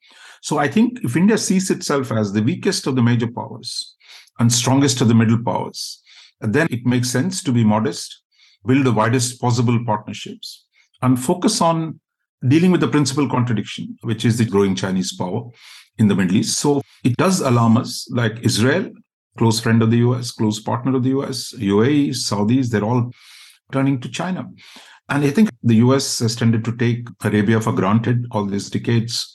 So 0.43 0.59
I 0.59 0.69
think 0.69 1.01
if 1.03 1.17
India 1.17 1.37
sees 1.37 1.71
itself 1.71 2.13
as 2.13 2.33
the 2.33 2.43
weakest 2.43 2.87
of 2.87 2.95
the 2.95 3.03
major 3.03 3.27
powers 3.27 3.97
and 4.39 4.53
strongest 4.53 5.01
of 5.01 5.09
the 5.09 5.15
middle 5.15 5.43
powers, 5.43 6.03
then 6.41 6.69
it 6.71 6.87
makes 6.87 7.11
sense 7.11 7.43
to 7.43 7.53
be 7.53 7.65
modest 7.65 8.23
build 8.67 8.85
the 8.85 8.93
widest 8.93 9.41
possible 9.41 9.79
partnerships, 9.85 10.67
and 11.03 11.23
focus 11.23 11.61
on 11.61 12.01
dealing 12.49 12.71
with 12.71 12.81
the 12.81 12.89
principal 12.89 13.29
contradiction, 13.29 13.97
which 14.03 14.25
is 14.25 14.39
the 14.39 14.45
growing 14.45 14.75
Chinese 14.75 15.15
power 15.15 15.45
in 15.99 16.09
the 16.09 16.15
Middle 16.15 16.37
East. 16.37 16.59
So 16.59 16.83
it 17.05 17.17
does 17.17 17.41
alarm 17.41 17.77
us, 17.77 18.09
like 18.11 18.39
Israel, 18.41 18.91
close 19.37 19.61
friend 19.61 19.83
of 19.83 19.91
the 19.91 19.99
US, 19.99 20.31
close 20.31 20.61
partner 20.61 20.97
of 20.97 21.03
the 21.03 21.11
US, 21.11 21.53
UAE, 21.55 22.11
Saudis, 22.11 22.71
they're 22.71 22.85
all 22.85 23.11
turning 23.73 24.01
to 24.01 24.09
China. 24.09 24.49
And 25.09 25.25
I 25.25 25.31
think 25.31 25.51
the 25.63 25.77
US 25.77 26.19
has 26.19 26.35
tended 26.35 26.65
to 26.65 26.77
take 26.77 27.09
Arabia 27.23 27.61
for 27.61 27.73
granted 27.73 28.27
all 28.31 28.45
these 28.45 28.71
decades, 28.71 29.35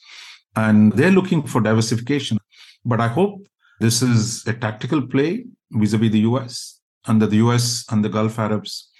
and 0.55 0.91
they're 0.93 1.11
looking 1.11 1.43
for 1.43 1.61
diversification. 1.61 2.37
But 2.83 2.99
I 2.99 3.07
hope 3.07 3.47
this 3.79 4.01
is 4.01 4.45
a 4.47 4.53
tactical 4.53 5.01
play 5.01 5.45
vis 5.71 5.93
a 5.93 5.97
vis 5.97 6.11
the 6.11 6.19
US, 6.19 6.79
and 7.07 7.21
that 7.21 7.29
the 7.29 7.37
US 7.37 7.85
and 7.89 8.03
the 8.03 8.09
Gulf 8.09 8.37
Arabs 8.37 8.90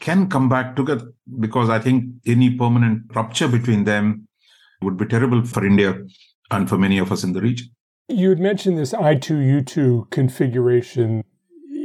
can 0.00 0.28
come 0.28 0.48
back 0.48 0.76
together 0.76 1.12
because 1.38 1.68
I 1.68 1.78
think 1.78 2.06
any 2.26 2.50
permanent 2.56 3.14
rupture 3.14 3.48
between 3.48 3.84
them 3.84 4.26
would 4.82 4.96
be 4.96 5.06
terrible 5.06 5.44
for 5.44 5.64
India 5.64 5.94
and 6.50 6.68
for 6.68 6.78
many 6.78 6.98
of 6.98 7.12
us 7.12 7.22
in 7.22 7.32
the 7.32 7.40
region. 7.40 7.68
You 8.08 8.30
had 8.30 8.40
mentioned 8.40 8.78
this 8.78 8.92
I2U2 8.92 10.10
configuration 10.10 11.22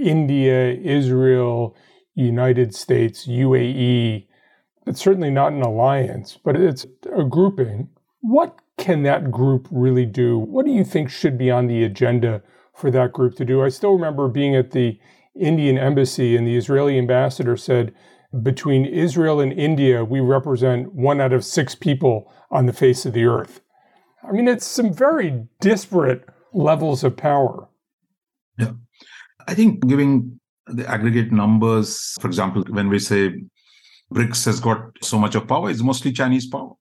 India, 0.01 0.73
Israel, 0.73 1.75
United 2.15 2.73
States, 2.73 3.27
UAE. 3.27 4.27
It's 4.87 5.01
certainly 5.01 5.29
not 5.29 5.53
an 5.53 5.61
alliance, 5.61 6.37
but 6.43 6.55
it's 6.55 6.85
a 7.15 7.23
grouping. 7.23 7.89
What 8.21 8.59
can 8.77 9.03
that 9.03 9.31
group 9.31 9.67
really 9.71 10.05
do? 10.05 10.37
What 10.37 10.65
do 10.65 10.71
you 10.71 10.83
think 10.83 11.09
should 11.09 11.37
be 11.37 11.51
on 11.51 11.67
the 11.67 11.83
agenda 11.83 12.41
for 12.73 12.91
that 12.91 13.13
group 13.13 13.35
to 13.35 13.45
do? 13.45 13.63
I 13.63 13.69
still 13.69 13.93
remember 13.93 14.27
being 14.27 14.55
at 14.55 14.71
the 14.71 14.99
Indian 15.39 15.77
embassy, 15.77 16.35
and 16.35 16.47
the 16.47 16.55
Israeli 16.55 16.97
ambassador 16.97 17.57
said, 17.57 17.93
between 18.41 18.85
Israel 18.85 19.39
and 19.39 19.53
India, 19.53 20.03
we 20.03 20.19
represent 20.19 20.93
one 20.93 21.21
out 21.21 21.33
of 21.33 21.45
six 21.45 21.75
people 21.75 22.31
on 22.51 22.65
the 22.65 22.73
face 22.73 23.05
of 23.05 23.13
the 23.13 23.25
earth. 23.25 23.61
I 24.27 24.31
mean, 24.31 24.47
it's 24.47 24.65
some 24.65 24.93
very 24.93 25.45
disparate 25.61 26.27
levels 26.53 27.03
of 27.03 27.15
power. 27.15 27.67
Yeah. 28.57 28.71
I 29.47 29.53
think 29.53 29.87
giving 29.87 30.39
the 30.67 30.89
aggregate 30.89 31.31
numbers, 31.31 32.15
for 32.19 32.27
example, 32.27 32.63
when 32.69 32.89
we 32.89 32.99
say 32.99 33.43
BRICS 34.13 34.45
has 34.45 34.59
got 34.59 34.79
so 35.01 35.19
much 35.19 35.35
of 35.35 35.47
power, 35.47 35.69
it's 35.69 35.83
mostly 35.83 36.11
Chinese 36.11 36.47
power. 36.47 36.73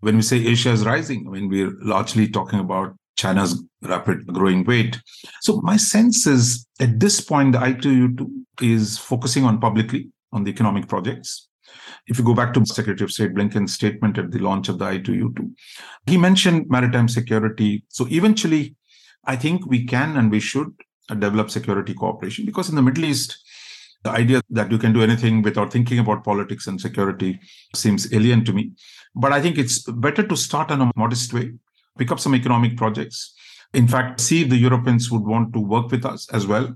When 0.00 0.16
we 0.16 0.22
say 0.22 0.38
Asia 0.38 0.70
is 0.70 0.86
rising, 0.86 1.26
I 1.28 1.30
mean, 1.32 1.48
we're 1.48 1.72
largely 1.82 2.28
talking 2.28 2.60
about 2.60 2.96
China's 3.18 3.62
rapid 3.82 4.26
growing 4.28 4.64
weight. 4.64 4.98
So 5.42 5.60
my 5.62 5.76
sense 5.76 6.26
is 6.26 6.66
at 6.80 7.00
this 7.00 7.20
point, 7.20 7.52
the 7.52 7.58
I2U2 7.58 8.28
is 8.62 8.96
focusing 8.96 9.44
on 9.44 9.60
publicly 9.60 10.10
on 10.32 10.44
the 10.44 10.50
economic 10.50 10.88
projects. 10.88 11.48
If 12.06 12.18
you 12.18 12.24
go 12.24 12.34
back 12.34 12.54
to 12.54 12.64
Secretary 12.64 13.04
of 13.04 13.10
State 13.10 13.34
Blinken's 13.34 13.74
statement 13.74 14.18
at 14.18 14.30
the 14.30 14.38
launch 14.38 14.68
of 14.68 14.78
the 14.78 14.84
I2U2, 14.84 15.50
he 16.06 16.16
mentioned 16.16 16.66
maritime 16.68 17.08
security. 17.08 17.84
So 17.88 18.06
eventually, 18.10 18.76
I 19.24 19.36
think 19.36 19.66
we 19.66 19.84
can 19.84 20.16
and 20.16 20.30
we 20.30 20.40
should 20.40 20.72
develop 21.08 21.50
security 21.50 21.94
cooperation 21.94 22.46
because 22.46 22.68
in 22.68 22.76
the 22.76 22.82
Middle 22.82 23.04
East, 23.04 23.36
the 24.04 24.10
idea 24.10 24.40
that 24.50 24.70
you 24.70 24.78
can 24.78 24.92
do 24.92 25.02
anything 25.02 25.42
without 25.42 25.72
thinking 25.72 25.98
about 25.98 26.24
politics 26.24 26.68
and 26.68 26.80
security 26.80 27.40
seems 27.74 28.12
alien 28.14 28.44
to 28.44 28.52
me. 28.52 28.70
But 29.14 29.32
I 29.32 29.40
think 29.40 29.58
it's 29.58 29.82
better 29.82 30.22
to 30.22 30.36
start 30.36 30.70
in 30.70 30.80
a 30.80 30.92
modest 30.94 31.32
way 31.32 31.52
pick 31.98 32.10
up 32.10 32.20
some 32.20 32.34
economic 32.34 32.76
projects. 32.76 33.34
In 33.74 33.86
fact, 33.86 34.20
see 34.20 34.42
if 34.42 34.48
the 34.48 34.56
Europeans 34.56 35.10
would 35.10 35.24
want 35.24 35.52
to 35.52 35.60
work 35.60 35.90
with 35.90 36.06
us 36.06 36.28
as 36.32 36.46
well 36.46 36.74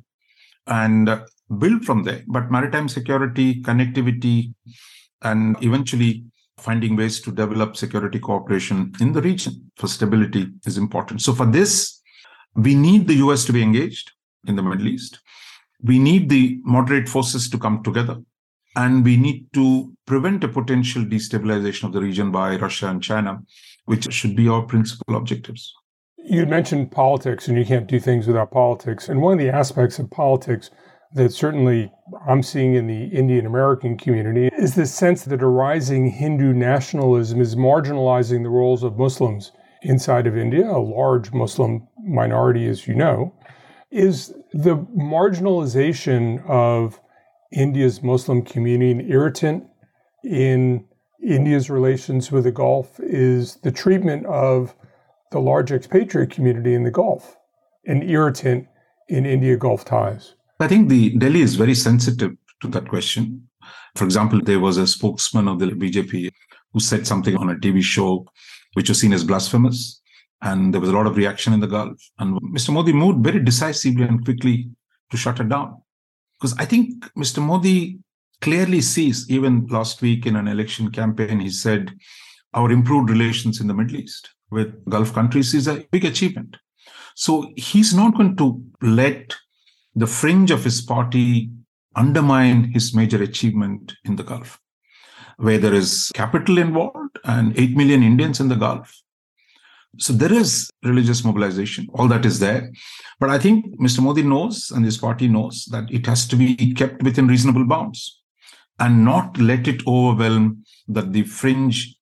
and 0.67 1.09
uh, 1.09 1.25
build 1.59 1.85
from 1.85 2.03
there. 2.03 2.23
But 2.27 2.51
maritime 2.51 2.89
security, 2.89 3.63
connectivity, 3.63 4.55
and 5.23 5.57
eventually 5.63 6.25
finding 6.59 6.97
ways 6.97 7.21
to 7.23 7.33
develop 7.33 7.77
security 7.77 8.19
cooperation 8.19 8.93
in 9.01 9.13
the 9.13 9.23
region 9.23 9.71
for 9.77 9.89
stability 9.89 10.49
is 10.67 10.79
important. 10.79 11.23
So, 11.23 11.33
for 11.33 11.47
this, 11.47 12.01
we 12.55 12.75
need 12.75 13.09
the 13.09 13.15
US 13.15 13.45
to 13.47 13.53
be 13.53 13.63
engaged 13.63 14.13
in 14.47 14.57
the 14.57 14.63
Middle 14.63 14.89
East. 14.89 15.21
We 15.83 15.99
need 15.99 16.29
the 16.29 16.61
moderate 16.63 17.09
forces 17.09 17.49
to 17.51 17.59
come 17.59 17.83
together. 17.83 18.19
And 18.75 19.05
we 19.05 19.19
need 19.19 19.53
to 19.53 19.93
prevent 20.07 20.45
a 20.45 20.49
potential 20.49 21.05
destabilization 21.05 21.85
of 21.85 21.93
the 21.93 22.01
region 22.01 22.31
by 22.31 22.57
Russia 22.57 22.89
and 22.89 23.03
China 23.03 23.43
which 23.85 24.13
should 24.13 24.37
be 24.37 24.49
our 24.49 24.63
principal 24.63 25.17
objectives. 25.17 25.73
You 26.25 26.47
mentioned 26.47 26.93
politics, 26.93 27.49
and 27.49 27.59
you 27.59 27.65
can't 27.65 27.89
do 27.89 27.99
things 27.99 28.27
without 28.27 28.51
politics. 28.53 29.09
And 29.09 29.21
one 29.21 29.33
of 29.33 29.39
the 29.39 29.51
aspects 29.51 29.99
of 29.99 30.11
politics 30.11 30.71
that 31.15 31.33
certainly 31.33 31.93
I'm 32.27 32.43
seeing 32.43 32.75
in 32.75 32.87
the 32.87 33.05
Indian 33.07 33.45
American 33.45 33.99
community 33.99 34.49
is 34.59 34.75
the 34.75 34.87
sense 34.87 35.25
that 35.25 35.43
a 35.43 35.47
rising 35.47 36.11
Hindu 36.11 36.53
nationalism 36.53 37.41
is 37.41 37.55
marginalizing 37.55 38.43
the 38.43 38.51
roles 38.51 38.83
of 38.83 38.99
Muslims 38.99 39.53
inside 39.83 40.27
of 40.27 40.37
India, 40.37 40.71
a 40.71 40.79
large 40.79 41.33
Muslim 41.33 41.87
minority, 42.03 42.67
as 42.67 42.87
you 42.87 42.95
know. 42.95 43.35
Is 43.91 44.33
the 44.53 44.77
marginalization 44.97 46.49
of 46.49 46.99
India's 47.53 48.03
Muslim 48.03 48.43
community 48.43 48.93
an 48.93 49.01
irritant 49.11 49.65
in 50.25 50.87
India's 51.23 51.71
relations 51.71 52.33
with 52.33 52.45
the 52.45 52.53
Gulf 52.53 52.99
is 53.01 53.57
the 53.57 53.71
treatment 53.71 54.27
of 54.27 54.75
the 55.31 55.39
large 55.39 55.73
expatriate 55.73 56.31
community 56.31 56.75
in 56.75 56.83
the 56.83 56.91
Gulf, 56.91 57.37
an 57.87 58.03
irritant 58.03 58.67
in 59.09 59.25
India 59.25 59.57
Gulf 59.57 59.85
ties. 59.85 60.35
I 60.61 60.69
think 60.69 60.89
the 60.89 61.17
Delhi 61.17 61.41
is 61.41 61.55
very 61.57 61.75
sensitive 61.75 62.33
to 62.61 62.69
that 62.69 62.89
question. 62.89 63.49
For 63.97 64.05
example, 64.05 64.41
there 64.43 64.61
was 64.61 64.77
a 64.77 64.87
spokesman 64.87 65.49
of 65.49 65.59
the 65.59 65.67
BJP 65.67 66.31
who 66.73 66.81
said 66.81 67.07
something 67.07 67.37
on 67.37 67.51
a 67.51 67.55
TV 67.55 67.83
show 67.83 68.27
which 68.75 68.89
was 68.89 69.01
seen 69.01 69.13
as 69.13 69.25
blasphemous. 69.25 70.01
And 70.41 70.73
there 70.75 70.81
was 70.81 70.91
a 70.91 70.93
lot 70.93 71.07
of 71.07 71.17
reaction 71.17 71.53
in 71.53 71.61
the 71.61 71.67
Gulf. 71.67 71.99
And 72.19 72.41
Mr. 72.41 72.73
Modi 72.73 72.93
moved 72.93 73.25
very 73.25 73.39
decisively 73.41 74.05
and 74.05 74.25
quickly 74.25 74.71
to 75.11 75.17
shut 75.17 75.39
it 75.41 75.49
down. 75.49 75.81
Because 76.41 76.57
I 76.59 76.65
think 76.65 77.05
Mr. 77.15 77.41
Modi 77.41 78.01
clearly 78.43 78.81
sees, 78.81 79.31
even 79.31 79.67
last 79.69 80.03
week 80.03 80.27
in 80.27 80.37
an 80.37 80.49
election 80.49 80.91
campaign, 80.91 81.41
he 81.41 81.49
said, 81.49 81.95
our 82.53 82.71
improved 82.71 83.09
relations 83.09 83.61
in 83.61 83.69
the 83.69 83.75
Middle 83.75 83.97
East 83.97 84.29
with 84.51 84.85
Gulf 84.91 85.15
countries 85.15 85.55
is 85.55 85.69
a 85.69 85.87
big 85.91 86.05
achievement. 86.05 86.59
So 87.15 87.51
he's 87.57 87.95
not 87.95 88.15
going 88.15 88.37
to 88.37 88.63
let 88.83 89.35
the 89.95 90.07
fringe 90.07 90.51
of 90.51 90.65
his 90.65 90.83
party 90.83 91.51
undermine 91.95 92.73
his 92.73 92.95
major 92.95 93.23
achievement 93.23 93.95
in 94.05 94.17
the 94.17 94.23
Gulf, 94.23 94.59
where 95.37 95.59
there 95.59 95.75
is 95.75 96.11
capital 96.15 96.59
involved 96.59 97.19
and 97.25 97.59
8 97.59 97.77
million 97.77 98.03
Indians 98.03 98.41
in 98.41 98.49
the 98.49 98.57
Gulf. 98.57 98.95
So 99.99 100.15
there 100.15 100.33
is 100.33 100.71
religious 100.83 101.23
mobilization, 101.23 101.87
all 101.95 102.09
that 102.09 102.25
is 102.25 102.39
there. 102.39 102.73
But 103.21 103.29
I 103.29 103.39
think 103.39 103.79
Mr. 103.79 104.01
Modi 104.01 104.23
knows 104.23 104.71
and 104.71 104.85
his 104.85 104.97
party 104.97 105.29
knows 105.29 105.67
that 105.67 105.91
it 105.91 106.07
has 106.07 106.27
to 106.29 106.37
be 106.37 106.75
kept 106.75 107.03
within 107.03 107.27
reasonable 107.29 107.67
bounds 107.67 108.22
and 108.83 109.05
not 109.05 109.39
let 109.39 109.69
it 109.69 109.87
overwhelm 109.87 110.65
that 110.89 111.13
the 111.13 111.23
fringe 111.23 111.95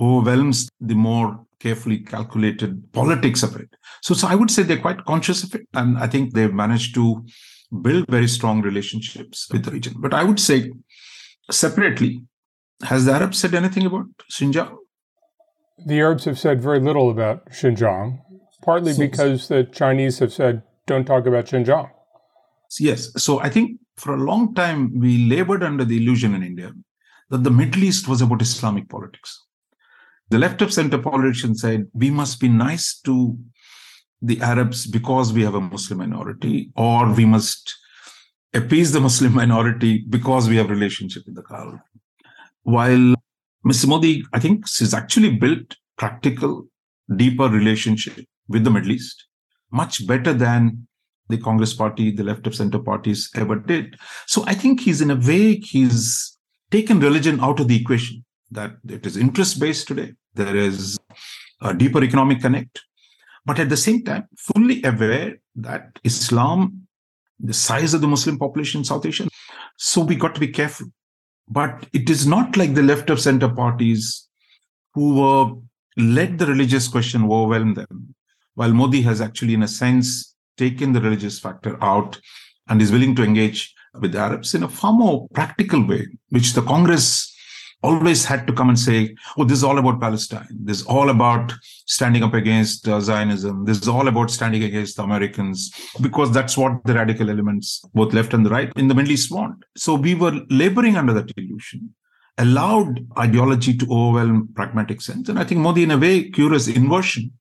overwhelms 0.00 0.68
the 0.80 0.94
more 0.94 1.46
carefully 1.60 1.98
calculated 2.00 2.92
politics 2.92 3.42
of 3.44 3.56
it. 3.56 3.68
So, 4.02 4.12
so 4.12 4.26
I 4.26 4.34
would 4.34 4.50
say 4.50 4.62
they're 4.62 4.86
quite 4.88 5.04
conscious 5.04 5.44
of 5.44 5.54
it. 5.54 5.66
And 5.72 5.96
I 5.96 6.08
think 6.08 6.34
they've 6.34 6.52
managed 6.52 6.94
to 6.96 7.24
build 7.80 8.06
very 8.08 8.28
strong 8.28 8.60
relationships 8.60 9.48
with 9.52 9.64
the 9.64 9.70
region. 9.70 9.94
But 9.98 10.12
I 10.12 10.24
would 10.24 10.40
say 10.40 10.72
separately, 11.50 12.22
has 12.82 13.04
the 13.04 13.12
Arabs 13.12 13.38
said 13.38 13.54
anything 13.54 13.86
about 13.86 14.06
Xinjiang? 14.30 14.76
The 15.86 16.00
Arabs 16.00 16.24
have 16.24 16.38
said 16.38 16.60
very 16.60 16.80
little 16.80 17.08
about 17.10 17.48
Xinjiang, 17.50 18.18
partly 18.62 18.94
because 18.96 19.48
the 19.48 19.64
Chinese 19.64 20.18
have 20.18 20.32
said, 20.32 20.62
don't 20.86 21.04
talk 21.04 21.26
about 21.26 21.46
Xinjiang. 21.46 21.88
Yes. 22.80 23.12
So 23.16 23.40
I 23.40 23.48
think 23.48 23.78
for 23.96 24.14
a 24.14 24.18
long 24.18 24.54
time, 24.54 24.98
we 24.98 25.26
labored 25.26 25.62
under 25.62 25.84
the 25.84 25.96
illusion 25.96 26.34
in 26.34 26.42
India 26.42 26.72
that 27.30 27.44
the 27.44 27.50
Middle 27.50 27.84
East 27.84 28.08
was 28.08 28.20
about 28.20 28.42
Islamic 28.42 28.88
politics. 28.88 29.44
The 30.28 30.38
left 30.38 30.60
of 30.62 30.72
center 30.72 30.98
politicians 30.98 31.60
said, 31.60 31.86
we 31.92 32.10
must 32.10 32.40
be 32.40 32.48
nice 32.48 33.00
to 33.00 33.38
the 34.20 34.40
Arabs 34.40 34.86
because 34.86 35.32
we 35.32 35.42
have 35.42 35.54
a 35.54 35.60
Muslim 35.60 35.98
minority, 35.98 36.70
or 36.76 37.12
we 37.12 37.24
must 37.24 37.74
appease 38.54 38.92
the 38.92 39.00
Muslim 39.00 39.34
minority 39.42 40.04
because 40.08 40.48
we 40.48 40.56
have 40.56 40.70
relationship 40.70 41.22
with 41.26 41.36
the 41.36 41.42
Gulf. 41.42 41.80
While 42.62 43.14
Mr. 43.64 43.86
Modi, 43.86 44.24
I 44.32 44.40
think, 44.40 44.64
has 44.78 44.94
actually 44.94 45.30
built 45.30 45.76
practical, 45.96 46.66
deeper 47.14 47.48
relationship 47.48 48.18
with 48.48 48.64
the 48.64 48.70
Middle 48.70 48.92
East, 48.92 49.26
much 49.70 50.06
better 50.06 50.32
than 50.32 50.86
the 51.28 51.38
Congress 51.38 51.74
party, 51.74 52.10
the 52.10 52.24
left 52.24 52.46
of 52.46 52.54
center 52.54 52.78
parties 52.78 53.30
ever 53.34 53.56
did. 53.56 53.96
So 54.26 54.44
I 54.46 54.54
think 54.54 54.80
he's 54.80 55.00
in 55.00 55.10
a 55.10 55.16
way, 55.16 55.56
he's 55.58 56.38
taken 56.70 57.00
religion 57.00 57.40
out 57.40 57.60
of 57.60 57.68
the 57.68 57.80
equation, 57.80 58.24
that 58.50 58.76
it 58.88 59.06
is 59.06 59.16
interest 59.16 59.58
based 59.58 59.88
today. 59.88 60.12
There 60.34 60.56
is 60.56 60.98
a 61.62 61.74
deeper 61.74 62.02
economic 62.04 62.40
connect, 62.40 62.82
but 63.44 63.58
at 63.58 63.68
the 63.68 63.76
same 63.76 64.04
time, 64.04 64.28
fully 64.36 64.82
aware 64.82 65.36
that 65.56 65.98
Islam, 66.04 66.86
the 67.40 67.54
size 67.54 67.94
of 67.94 68.00
the 68.00 68.08
Muslim 68.08 68.38
population 68.38 68.80
in 68.80 68.84
South 68.84 69.06
Asia, 69.06 69.28
so 69.76 70.02
we 70.02 70.14
got 70.16 70.34
to 70.34 70.40
be 70.40 70.48
careful 70.48 70.86
But 71.48 71.86
it 71.92 72.10
is 72.10 72.26
not 72.26 72.56
like 72.56 72.74
the 72.74 72.82
left 72.82 73.10
of 73.10 73.20
center 73.20 73.48
parties 73.48 74.28
who 74.94 75.14
were 75.20 75.54
let 75.96 76.38
the 76.38 76.46
religious 76.46 76.88
question 76.88 77.24
overwhelm 77.24 77.74
them, 77.74 78.14
while 78.54 78.72
Modi 78.72 79.00
has 79.02 79.20
actually, 79.20 79.54
in 79.54 79.62
a 79.62 79.68
sense, 79.68 80.34
taken 80.56 80.92
the 80.92 81.00
religious 81.00 81.38
factor 81.38 81.76
out 81.82 82.20
and 82.68 82.82
is 82.82 82.92
willing 82.92 83.14
to 83.16 83.22
engage 83.22 83.74
with 84.00 84.12
the 84.12 84.18
Arabs 84.18 84.54
in 84.54 84.62
a 84.62 84.68
far 84.68 84.92
more 84.92 85.28
practical 85.32 85.86
way, 85.86 86.06
which 86.30 86.52
the 86.52 86.62
Congress 86.62 87.32
always 87.82 88.24
had 88.24 88.46
to 88.46 88.52
come 88.52 88.68
and 88.68 88.78
say, 88.78 89.14
oh, 89.36 89.44
this 89.44 89.58
is 89.58 89.64
all 89.64 89.78
about 89.78 90.00
Palestine. 90.00 90.48
This 90.50 90.80
is 90.80 90.86
all 90.86 91.10
about 91.10 91.52
standing 91.86 92.22
up 92.22 92.34
against 92.34 92.88
uh, 92.88 93.00
Zionism. 93.00 93.64
This 93.64 93.78
is 93.80 93.86
all 93.86 94.08
about 94.08 94.30
standing 94.30 94.64
against 94.64 94.96
the 94.96 95.02
Americans, 95.02 95.72
because 96.00 96.32
that's 96.32 96.56
what 96.56 96.82
the 96.84 96.94
radical 96.94 97.30
elements, 97.30 97.82
both 97.94 98.12
left 98.12 98.34
and 98.34 98.44
the 98.44 98.50
right, 98.50 98.72
in 98.76 98.88
the 98.88 98.94
Middle 98.94 99.12
East 99.12 99.30
want. 99.30 99.62
So 99.76 99.94
we 99.94 100.14
were 100.14 100.40
laboring 100.50 100.96
under 100.96 101.12
that 101.12 101.30
illusion, 101.36 101.94
allowed 102.38 103.06
ideology 103.18 103.76
to 103.76 103.86
overwhelm 103.90 104.48
pragmatic 104.54 105.00
sense. 105.00 105.28
And 105.28 105.38
I 105.38 105.44
think 105.44 105.60
Modi, 105.60 105.84
in 105.84 105.90
a 105.90 105.98
way, 105.98 106.30
curious 106.30 106.66
inversion, 106.68 107.32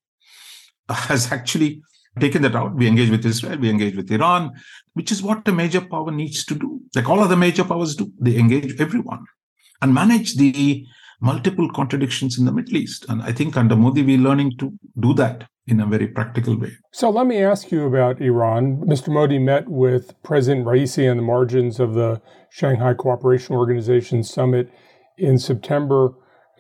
has 0.89 1.31
actually 1.31 1.81
taken 2.19 2.41
that 2.43 2.55
out. 2.55 2.75
We 2.75 2.87
engage 2.87 3.09
with 3.09 3.25
Israel, 3.25 3.57
we 3.59 3.69
engage 3.69 3.95
with 3.95 4.11
Iran, 4.11 4.51
which 4.93 5.11
is 5.11 5.21
what 5.21 5.47
a 5.47 5.51
major 5.51 5.81
power 5.81 6.11
needs 6.11 6.45
to 6.45 6.55
do. 6.55 6.81
Like 6.95 7.09
all 7.09 7.19
other 7.19 7.35
major 7.35 7.63
powers 7.63 7.95
do, 7.95 8.11
they 8.19 8.37
engage 8.37 8.79
everyone 8.79 9.25
and 9.81 9.93
manage 9.93 10.35
the 10.35 10.85
multiple 11.21 11.69
contradictions 11.71 12.37
in 12.37 12.45
the 12.45 12.51
Middle 12.51 12.77
East. 12.77 13.05
And 13.09 13.21
I 13.21 13.31
think 13.31 13.57
under 13.57 13.75
Modi, 13.75 14.03
we're 14.03 14.17
learning 14.17 14.57
to 14.59 14.73
do 14.99 15.13
that 15.15 15.47
in 15.67 15.79
a 15.79 15.85
very 15.85 16.07
practical 16.07 16.57
way. 16.57 16.71
So 16.91 17.09
let 17.09 17.25
me 17.25 17.41
ask 17.41 17.71
you 17.71 17.85
about 17.85 18.21
Iran. 18.21 18.77
Mr. 18.85 19.09
Modi 19.09 19.39
met 19.39 19.67
with 19.67 20.21
President 20.23 20.65
Raisi 20.65 21.09
on 21.09 21.17
the 21.17 21.23
margins 21.23 21.79
of 21.79 21.95
the 21.95 22.21
Shanghai 22.49 22.93
Cooperation 22.93 23.55
Organization 23.55 24.23
summit 24.23 24.71
in 25.17 25.39
September. 25.39 26.13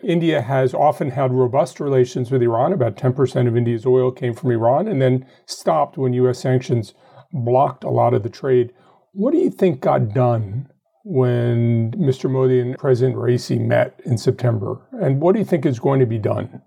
India 0.03 0.41
has 0.41 0.73
often 0.73 1.09
had 1.09 1.33
robust 1.33 1.79
relations 1.79 2.31
with 2.31 2.41
Iran. 2.41 2.73
About 2.73 2.95
10% 2.95 3.47
of 3.47 3.57
India's 3.57 3.85
oil 3.85 4.11
came 4.11 4.33
from 4.33 4.51
Iran 4.51 4.87
and 4.87 5.01
then 5.01 5.25
stopped 5.45 5.97
when 5.97 6.13
U.S. 6.13 6.39
sanctions 6.39 6.93
blocked 7.31 7.83
a 7.83 7.89
lot 7.89 8.13
of 8.13 8.23
the 8.23 8.29
trade. 8.29 8.71
What 9.13 9.31
do 9.31 9.37
you 9.37 9.49
think 9.49 9.81
got 9.81 10.13
done 10.13 10.69
when 11.03 11.91
Mr. 11.91 12.29
Modi 12.29 12.59
and 12.59 12.77
President 12.77 13.15
Raisi 13.15 13.59
met 13.59 13.99
in 14.05 14.17
September? 14.17 14.81
And 14.91 15.21
what 15.21 15.33
do 15.33 15.39
you 15.39 15.45
think 15.45 15.65
is 15.65 15.79
going 15.79 15.99
to 15.99 16.05
be 16.05 16.19
done? 16.19 16.61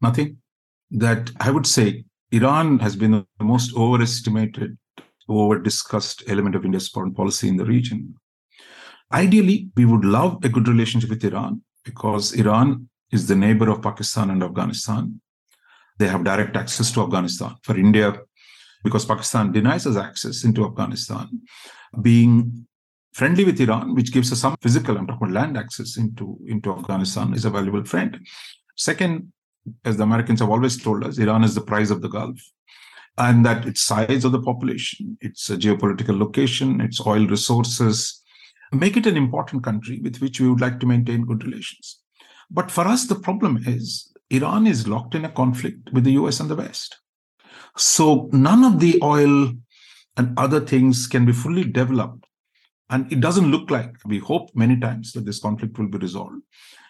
Nothing. 0.00 0.38
That 0.90 1.30
I 1.38 1.50
would 1.50 1.66
say 1.66 2.04
Iran 2.32 2.78
has 2.80 2.96
been 2.96 3.12
the 3.12 3.44
most 3.44 3.76
overestimated, 3.76 4.76
over 5.28 5.58
discussed 5.60 6.24
element 6.26 6.56
of 6.56 6.64
India's 6.64 6.88
foreign 6.88 7.14
policy 7.14 7.48
in 7.48 7.56
the 7.56 7.64
region. 7.64 8.14
Ideally, 9.12 9.70
we 9.76 9.84
would 9.84 10.04
love 10.04 10.44
a 10.44 10.48
good 10.48 10.66
relationship 10.66 11.10
with 11.10 11.24
Iran 11.24 11.62
because 11.84 12.32
Iran 12.34 12.88
is 13.10 13.26
the 13.26 13.34
neighbor 13.34 13.68
of 13.70 13.82
Pakistan 13.82 14.30
and 14.30 14.42
Afghanistan. 14.42 15.20
They 15.98 16.08
have 16.08 16.24
direct 16.24 16.56
access 16.56 16.90
to 16.92 17.02
Afghanistan. 17.02 17.56
For 17.62 17.76
India, 17.76 18.18
because 18.82 19.04
Pakistan 19.04 19.52
denies 19.52 19.86
us 19.86 19.96
access 19.96 20.44
into 20.44 20.64
Afghanistan, 20.64 21.28
being 22.00 22.66
friendly 23.12 23.44
with 23.44 23.60
Iran, 23.60 23.94
which 23.94 24.12
gives 24.12 24.32
us 24.32 24.40
some 24.40 24.56
physical, 24.62 24.96
I'm 24.96 25.06
talking 25.06 25.32
land 25.32 25.58
access 25.58 25.96
into, 25.96 26.38
into 26.46 26.72
Afghanistan, 26.72 27.34
is 27.34 27.44
a 27.44 27.50
valuable 27.50 27.84
friend. 27.84 28.18
Second, 28.76 29.32
as 29.84 29.96
the 29.96 30.04
Americans 30.04 30.40
have 30.40 30.50
always 30.50 30.82
told 30.82 31.04
us, 31.04 31.18
Iran 31.18 31.44
is 31.44 31.54
the 31.54 31.60
prize 31.60 31.90
of 31.90 32.00
the 32.00 32.08
Gulf. 32.08 32.40
And 33.18 33.44
that 33.44 33.66
its 33.66 33.82
size 33.82 34.24
of 34.24 34.32
the 34.32 34.40
population, 34.40 35.18
its 35.20 35.50
geopolitical 35.50 36.18
location, 36.18 36.80
its 36.80 37.04
oil 37.06 37.26
resources 37.26 38.19
make 38.72 38.96
it 38.96 39.06
an 39.06 39.16
important 39.16 39.64
country 39.64 40.00
with 40.00 40.20
which 40.20 40.40
we 40.40 40.48
would 40.48 40.60
like 40.60 40.80
to 40.80 40.86
maintain 40.86 41.26
good 41.26 41.44
relations. 41.44 42.00
But 42.50 42.70
for 42.70 42.86
us, 42.86 43.06
the 43.06 43.14
problem 43.16 43.62
is 43.66 44.12
Iran 44.30 44.66
is 44.66 44.88
locked 44.88 45.14
in 45.14 45.24
a 45.24 45.30
conflict 45.30 45.90
with 45.92 46.04
the 46.04 46.12
US 46.12 46.40
and 46.40 46.48
the 46.48 46.56
West. 46.56 46.96
So 47.76 48.28
none 48.32 48.64
of 48.64 48.80
the 48.80 49.00
oil 49.02 49.52
and 50.16 50.38
other 50.38 50.60
things 50.60 51.06
can 51.06 51.24
be 51.24 51.32
fully 51.32 51.64
developed 51.64 52.26
and 52.90 53.10
it 53.12 53.20
doesn't 53.20 53.50
look 53.50 53.70
like, 53.70 53.94
we 54.04 54.18
hope 54.18 54.50
many 54.54 54.76
times 54.76 55.12
that 55.12 55.24
this 55.24 55.38
conflict 55.38 55.78
will 55.78 55.88
be 55.88 55.98
resolved. 55.98 56.42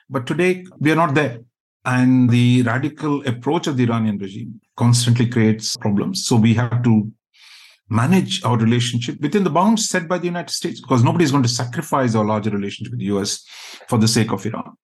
But 0.09 0.27
today, 0.27 0.65
we 0.79 0.91
are 0.91 0.97
not 0.97 1.15
there. 1.15 1.41
And 1.85 2.29
the 2.31 2.63
radical 2.63 3.27
approach 3.27 3.67
of 3.67 3.77
the 3.77 3.85
Iranian 3.85 4.19
regime 4.19 4.61
constantly 4.77 5.29
creates 5.29 5.77
problems. 5.77 6.25
So 6.27 6.37
we 6.37 6.55
have 6.55 6.83
to 6.85 7.13
manage 7.91 8.43
our 8.45 8.57
relationship 8.57 9.21
within 9.21 9.45
the 9.45 9.51
bounds 9.51 9.89
set 9.89 10.09
by 10.09 10.17
the 10.17 10.27
United 10.27 10.53
States 10.53 10.81
because 10.81 11.03
nobody 11.03 11.25
is 11.25 11.33
going 11.33 11.43
to 11.43 11.49
sacrifice 11.49 12.15
our 12.15 12.25
larger 12.25 12.51
relationship 12.51 12.93
with 12.93 13.01
the 13.01 13.13
US 13.17 13.45
for 13.89 13.99
the 13.99 14.09
sake 14.09 14.33
of 14.33 14.47
Iran. 14.47 14.77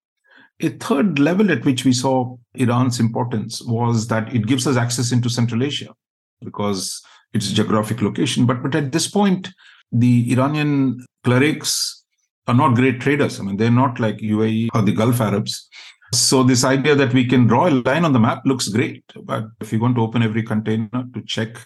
A 0.61 0.71
third 0.71 1.19
level 1.19 1.51
at 1.53 1.65
which 1.65 1.85
we 1.85 1.93
saw 1.93 2.37
Iran's 2.55 2.99
importance 2.99 3.63
was 3.63 4.09
that 4.09 4.35
it 4.35 4.47
gives 4.47 4.67
us 4.67 4.77
access 4.77 5.13
into 5.13 5.31
Central 5.31 5.63
Asia 5.63 5.95
because 6.43 7.03
its 7.33 7.51
geographic 7.53 8.03
location. 8.03 8.45
But, 8.45 8.63
but 8.63 8.75
at 8.75 8.91
this 8.91 9.07
point, 9.07 9.51
the 9.93 10.33
Iranian 10.33 11.05
clerics 11.25 12.05
are 12.49 12.55
not 12.55 12.75
great 12.75 13.01
traders. 13.01 13.39
I 13.39 13.45
mean, 13.45 13.57
they're 13.57 13.71
not 13.71 14.01
like 14.01 14.17
UAE 14.19 14.69
or 14.75 14.83
the 14.83 14.93
Gulf 14.93 15.21
Arabs. 15.21 15.69
So 16.13 16.43
this 16.43 16.65
idea 16.65 16.95
that 16.95 17.13
we 17.13 17.27
can 17.27 17.47
draw 17.47 17.69
a 17.69 17.71
line 17.71 18.05
on 18.05 18.13
the 18.13 18.21
map 18.21 18.43
looks 18.45 18.69
great, 18.69 19.05
but 19.25 19.45
if 19.61 19.73
you're 19.73 19.81
going 19.81 19.95
to 19.97 20.03
open 20.03 20.23
every 20.23 20.43
container 20.43 21.05
to 21.15 21.23
check 21.27 21.59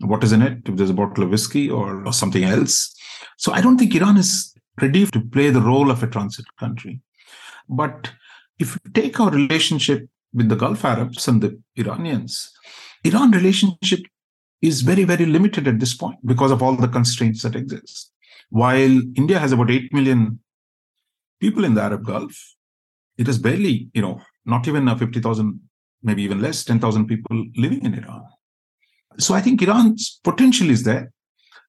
what 0.00 0.24
is 0.24 0.32
in 0.32 0.42
it, 0.42 0.58
if 0.66 0.76
there's 0.76 0.90
a 0.90 0.94
bottle 0.94 1.24
of 1.24 1.30
whiskey 1.30 1.70
or, 1.70 2.06
or 2.06 2.12
something 2.12 2.44
else, 2.44 2.94
so 3.36 3.52
I 3.52 3.60
don't 3.60 3.78
think 3.78 3.94
Iran 3.94 4.16
is 4.16 4.54
ready 4.80 5.06
to 5.06 5.20
play 5.20 5.50
the 5.50 5.60
role 5.60 5.90
of 5.90 6.02
a 6.02 6.06
transit 6.06 6.44
country. 6.58 7.00
But 7.68 8.10
if 8.58 8.74
you 8.84 8.90
take 8.92 9.18
our 9.20 9.30
relationship 9.30 10.08
with 10.32 10.48
the 10.48 10.56
Gulf 10.56 10.84
Arabs 10.84 11.28
and 11.28 11.42
the 11.42 11.60
Iranians, 11.76 12.52
Iran 13.04 13.30
relationship 13.30 14.00
is 14.62 14.82
very, 14.82 15.04
very 15.04 15.26
limited 15.26 15.66
at 15.66 15.80
this 15.80 15.94
point 15.94 16.18
because 16.24 16.50
of 16.50 16.62
all 16.62 16.76
the 16.76 16.88
constraints 16.88 17.42
that 17.42 17.56
exist. 17.56 18.12
While 18.50 19.00
India 19.16 19.38
has 19.38 19.52
about 19.52 19.70
8 19.70 19.92
million 19.92 20.40
people 21.40 21.64
in 21.64 21.74
the 21.74 21.82
Arab 21.82 22.04
Gulf, 22.04 22.36
it 23.16 23.28
is 23.28 23.38
barely, 23.38 23.90
you 23.94 24.02
know, 24.02 24.20
not 24.44 24.66
even 24.68 24.94
50,000, 24.94 25.60
maybe 26.02 26.22
even 26.22 26.40
less, 26.40 26.64
10,000 26.64 27.06
people 27.06 27.44
living 27.56 27.84
in 27.84 27.94
Iran. 27.94 28.24
So 29.18 29.34
I 29.34 29.40
think 29.40 29.62
Iran's 29.62 30.20
potential 30.22 30.70
is 30.70 30.84
there, 30.84 31.12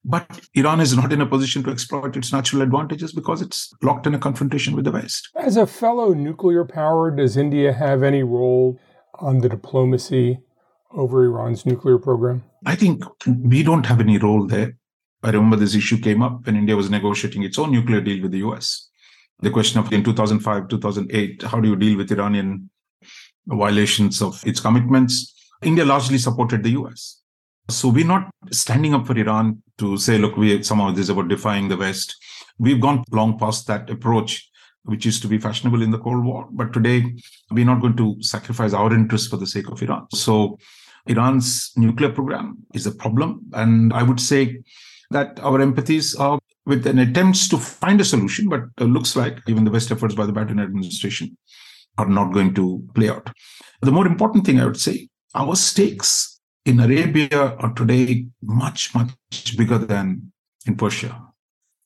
but 0.03 0.47
Iran 0.53 0.79
is 0.79 0.95
not 0.95 1.11
in 1.11 1.21
a 1.21 1.25
position 1.25 1.63
to 1.63 1.71
exploit 1.71 2.15
its 2.15 2.31
natural 2.31 2.61
advantages 2.61 3.11
because 3.13 3.41
it's 3.41 3.73
locked 3.81 4.07
in 4.07 4.15
a 4.15 4.19
confrontation 4.19 4.75
with 4.75 4.85
the 4.85 4.91
West. 4.91 5.29
As 5.35 5.57
a 5.57 5.67
fellow 5.67 6.13
nuclear 6.13 6.65
power, 6.65 7.11
does 7.11 7.37
India 7.37 7.73
have 7.73 8.03
any 8.03 8.23
role 8.23 8.79
on 9.15 9.39
the 9.39 9.49
diplomacy 9.49 10.39
over 10.91 11.23
Iran's 11.23 11.65
nuclear 11.65 11.97
program? 11.97 12.43
I 12.65 12.75
think 12.75 13.03
we 13.25 13.63
don't 13.63 13.85
have 13.85 13.99
any 13.99 14.17
role 14.17 14.47
there. 14.47 14.77
I 15.23 15.29
remember 15.29 15.55
this 15.55 15.75
issue 15.75 15.97
came 15.99 16.23
up 16.23 16.45
when 16.45 16.55
India 16.55 16.75
was 16.75 16.89
negotiating 16.89 17.43
its 17.43 17.59
own 17.59 17.71
nuclear 17.71 18.01
deal 18.01 18.21
with 18.21 18.31
the 18.31 18.39
US. 18.39 18.89
The 19.39 19.51
question 19.51 19.79
of 19.79 19.91
in 19.91 20.03
2005, 20.03 20.67
2008, 20.67 21.43
how 21.43 21.59
do 21.59 21.69
you 21.69 21.75
deal 21.75 21.97
with 21.97 22.11
Iranian 22.11 22.69
violations 23.47 24.21
of 24.21 24.41
its 24.45 24.59
commitments? 24.59 25.33
India 25.61 25.85
largely 25.85 26.17
supported 26.17 26.63
the 26.63 26.71
US. 26.71 27.20
So 27.71 27.89
we're 27.89 28.05
not 28.05 28.29
standing 28.51 28.93
up 28.93 29.07
for 29.07 29.17
Iran 29.17 29.63
to 29.77 29.97
say, 29.97 30.17
look, 30.17 30.35
we 30.37 30.61
somehow 30.61 30.91
this 30.91 31.03
is 31.03 31.09
about 31.09 31.29
defying 31.29 31.69
the 31.69 31.77
West. 31.77 32.15
We've 32.59 32.81
gone 32.81 33.03
long 33.11 33.39
past 33.39 33.67
that 33.67 33.89
approach, 33.89 34.49
which 34.83 35.05
used 35.05 35.21
to 35.21 35.27
be 35.27 35.37
fashionable 35.37 35.81
in 35.81 35.91
the 35.91 35.97
Cold 35.97 36.25
War. 36.25 36.47
But 36.51 36.73
today, 36.73 37.05
we're 37.49 37.65
not 37.65 37.81
going 37.81 37.97
to 37.97 38.21
sacrifice 38.21 38.73
our 38.73 38.93
interests 38.93 39.27
for 39.27 39.37
the 39.37 39.47
sake 39.47 39.69
of 39.69 39.81
Iran. 39.81 40.07
So 40.13 40.59
Iran's 41.07 41.71
nuclear 41.77 42.11
program 42.11 42.57
is 42.73 42.85
a 42.85 42.91
problem. 42.91 43.41
And 43.53 43.93
I 43.93 44.03
would 44.03 44.19
say 44.19 44.61
that 45.11 45.39
our 45.39 45.59
empathies 45.59 46.19
are 46.19 46.39
with 46.65 46.85
an 46.85 46.99
attempts 46.99 47.47
to 47.49 47.57
find 47.57 47.99
a 48.01 48.05
solution, 48.05 48.49
but 48.49 48.61
it 48.77 48.85
looks 48.85 49.15
like 49.15 49.39
even 49.47 49.63
the 49.63 49.71
best 49.71 49.91
efforts 49.91 50.13
by 50.13 50.25
the 50.25 50.33
Biden 50.33 50.61
administration 50.61 51.37
are 51.97 52.07
not 52.07 52.33
going 52.33 52.53
to 52.55 52.83
play 52.93 53.09
out. 53.09 53.29
The 53.81 53.91
more 53.91 54.05
important 54.05 54.45
thing 54.45 54.59
I 54.59 54.65
would 54.65 54.79
say, 54.79 55.09
our 55.33 55.55
stakes 55.55 56.30
in 56.65 56.79
Arabia 56.79 57.55
are 57.59 57.73
today 57.73 58.27
much, 58.41 58.93
much 58.93 59.57
bigger 59.57 59.77
than 59.77 60.31
in 60.65 60.75
Persia. 60.75 61.21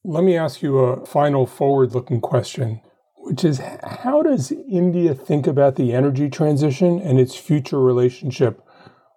Let 0.03 0.23
me 0.23 0.37
ask 0.37 0.61
you 0.61 0.79
a 0.79 1.05
final 1.05 1.45
forward 1.45 1.93
looking 1.93 2.21
question, 2.21 2.81
which 3.15 3.43
is 3.43 3.61
how 3.83 4.21
does 4.21 4.51
India 4.51 5.15
think 5.15 5.47
about 5.47 5.75
the 5.75 5.93
energy 5.93 6.29
transition 6.29 6.99
and 6.99 7.19
its 7.19 7.35
future 7.35 7.81
relationship 7.81 8.61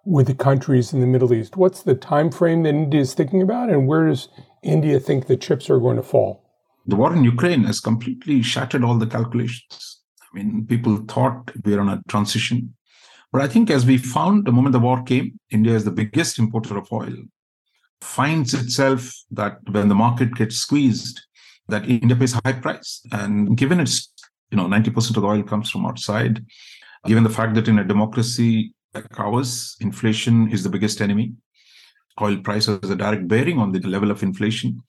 with 0.05 0.27
the 0.27 0.33
countries 0.33 0.93
in 0.93 1.01
the 1.01 1.05
Middle 1.05 1.33
East? 1.33 1.57
What's 1.57 1.83
the 1.83 1.93
time 1.93 2.31
frame 2.31 2.63
that 2.63 2.69
India 2.69 3.01
is 3.01 3.13
thinking 3.13 3.41
about, 3.41 3.69
and 3.69 3.87
where 3.87 4.07
does 4.07 4.29
India 4.63 4.99
think 4.99 5.27
the 5.27 5.37
chips 5.37 5.69
are 5.69 5.79
going 5.79 5.97
to 5.97 6.03
fall? 6.03 6.43
The 6.87 6.95
war 6.95 7.13
in 7.13 7.23
Ukraine 7.23 7.65
has 7.65 7.79
completely 7.79 8.41
shattered 8.41 8.83
all 8.83 8.97
the 8.97 9.05
calculations. 9.05 10.01
I 10.21 10.37
mean, 10.37 10.65
people 10.65 10.97
thought 11.07 11.51
we 11.63 11.75
are 11.75 11.81
on 11.81 11.89
a 11.89 12.01
transition. 12.07 12.73
But 13.31 13.41
I 13.41 13.47
think 13.47 13.69
as 13.69 13.85
we 13.85 13.97
found 13.97 14.45
the 14.45 14.51
moment 14.51 14.73
the 14.73 14.79
war 14.79 15.03
came, 15.03 15.39
India 15.51 15.73
is 15.73 15.85
the 15.85 15.91
biggest 15.91 16.39
importer 16.39 16.77
of 16.77 16.91
oil, 16.91 17.15
finds 18.01 18.53
itself 18.53 19.13
that 19.31 19.57
when 19.69 19.87
the 19.87 19.95
market 19.95 20.33
gets 20.35 20.55
squeezed, 20.57 21.21
that 21.67 21.87
India 21.87 22.15
pays 22.15 22.33
a 22.33 22.41
high 22.43 22.53
price. 22.53 23.01
And 23.11 23.55
given 23.55 23.79
it's, 23.79 24.11
you 24.49 24.57
know, 24.57 24.65
90% 24.65 25.15
of 25.15 25.21
the 25.21 25.27
oil 25.27 25.43
comes 25.43 25.69
from 25.69 25.85
outside, 25.85 26.43
given 27.05 27.23
the 27.23 27.29
fact 27.29 27.53
that 27.55 27.67
in 27.67 27.79
a 27.79 27.83
democracy 27.83 28.73
like 28.93 29.19
ours, 29.19 29.75
inflation 29.79 30.51
is 30.51 30.63
the 30.63 30.69
biggest 30.69 30.99
enemy, 30.99 31.33
oil 32.19 32.37
price 32.37 32.65
has 32.65 32.89
a 32.89 32.95
direct 32.95 33.27
bearing 33.27 33.59
on 33.59 33.71
the 33.71 33.79
level 33.87 34.09
of 34.09 34.23
inflation. 34.23 34.81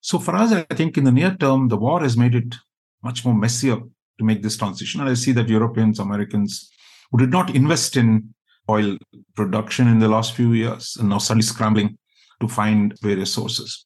So 0.00 0.20
for 0.20 0.36
us, 0.36 0.52
I 0.52 0.62
think 0.62 0.96
in 0.96 1.04
the 1.04 1.10
near 1.10 1.34
term, 1.34 1.66
the 1.66 1.76
war 1.76 2.00
has 2.00 2.16
made 2.16 2.36
it 2.36 2.54
much 3.02 3.24
more 3.24 3.34
messier 3.34 3.76
to 3.76 4.24
make 4.24 4.42
this 4.42 4.56
transition. 4.56 5.00
And 5.00 5.10
I 5.10 5.14
see 5.14 5.32
that 5.32 5.48
Europeans, 5.48 5.98
Americans 5.98 6.70
who 7.10 7.18
did 7.18 7.30
not 7.30 7.54
invest 7.54 7.96
in 7.96 8.34
oil 8.70 8.98
production 9.34 9.88
in 9.88 9.98
the 9.98 10.08
last 10.08 10.34
few 10.34 10.52
years 10.52 10.96
and 10.98 11.08
now 11.08 11.18
suddenly 11.18 11.42
scrambling 11.42 11.96
to 12.40 12.48
find 12.48 12.94
various 13.00 13.32
sources. 13.32 13.84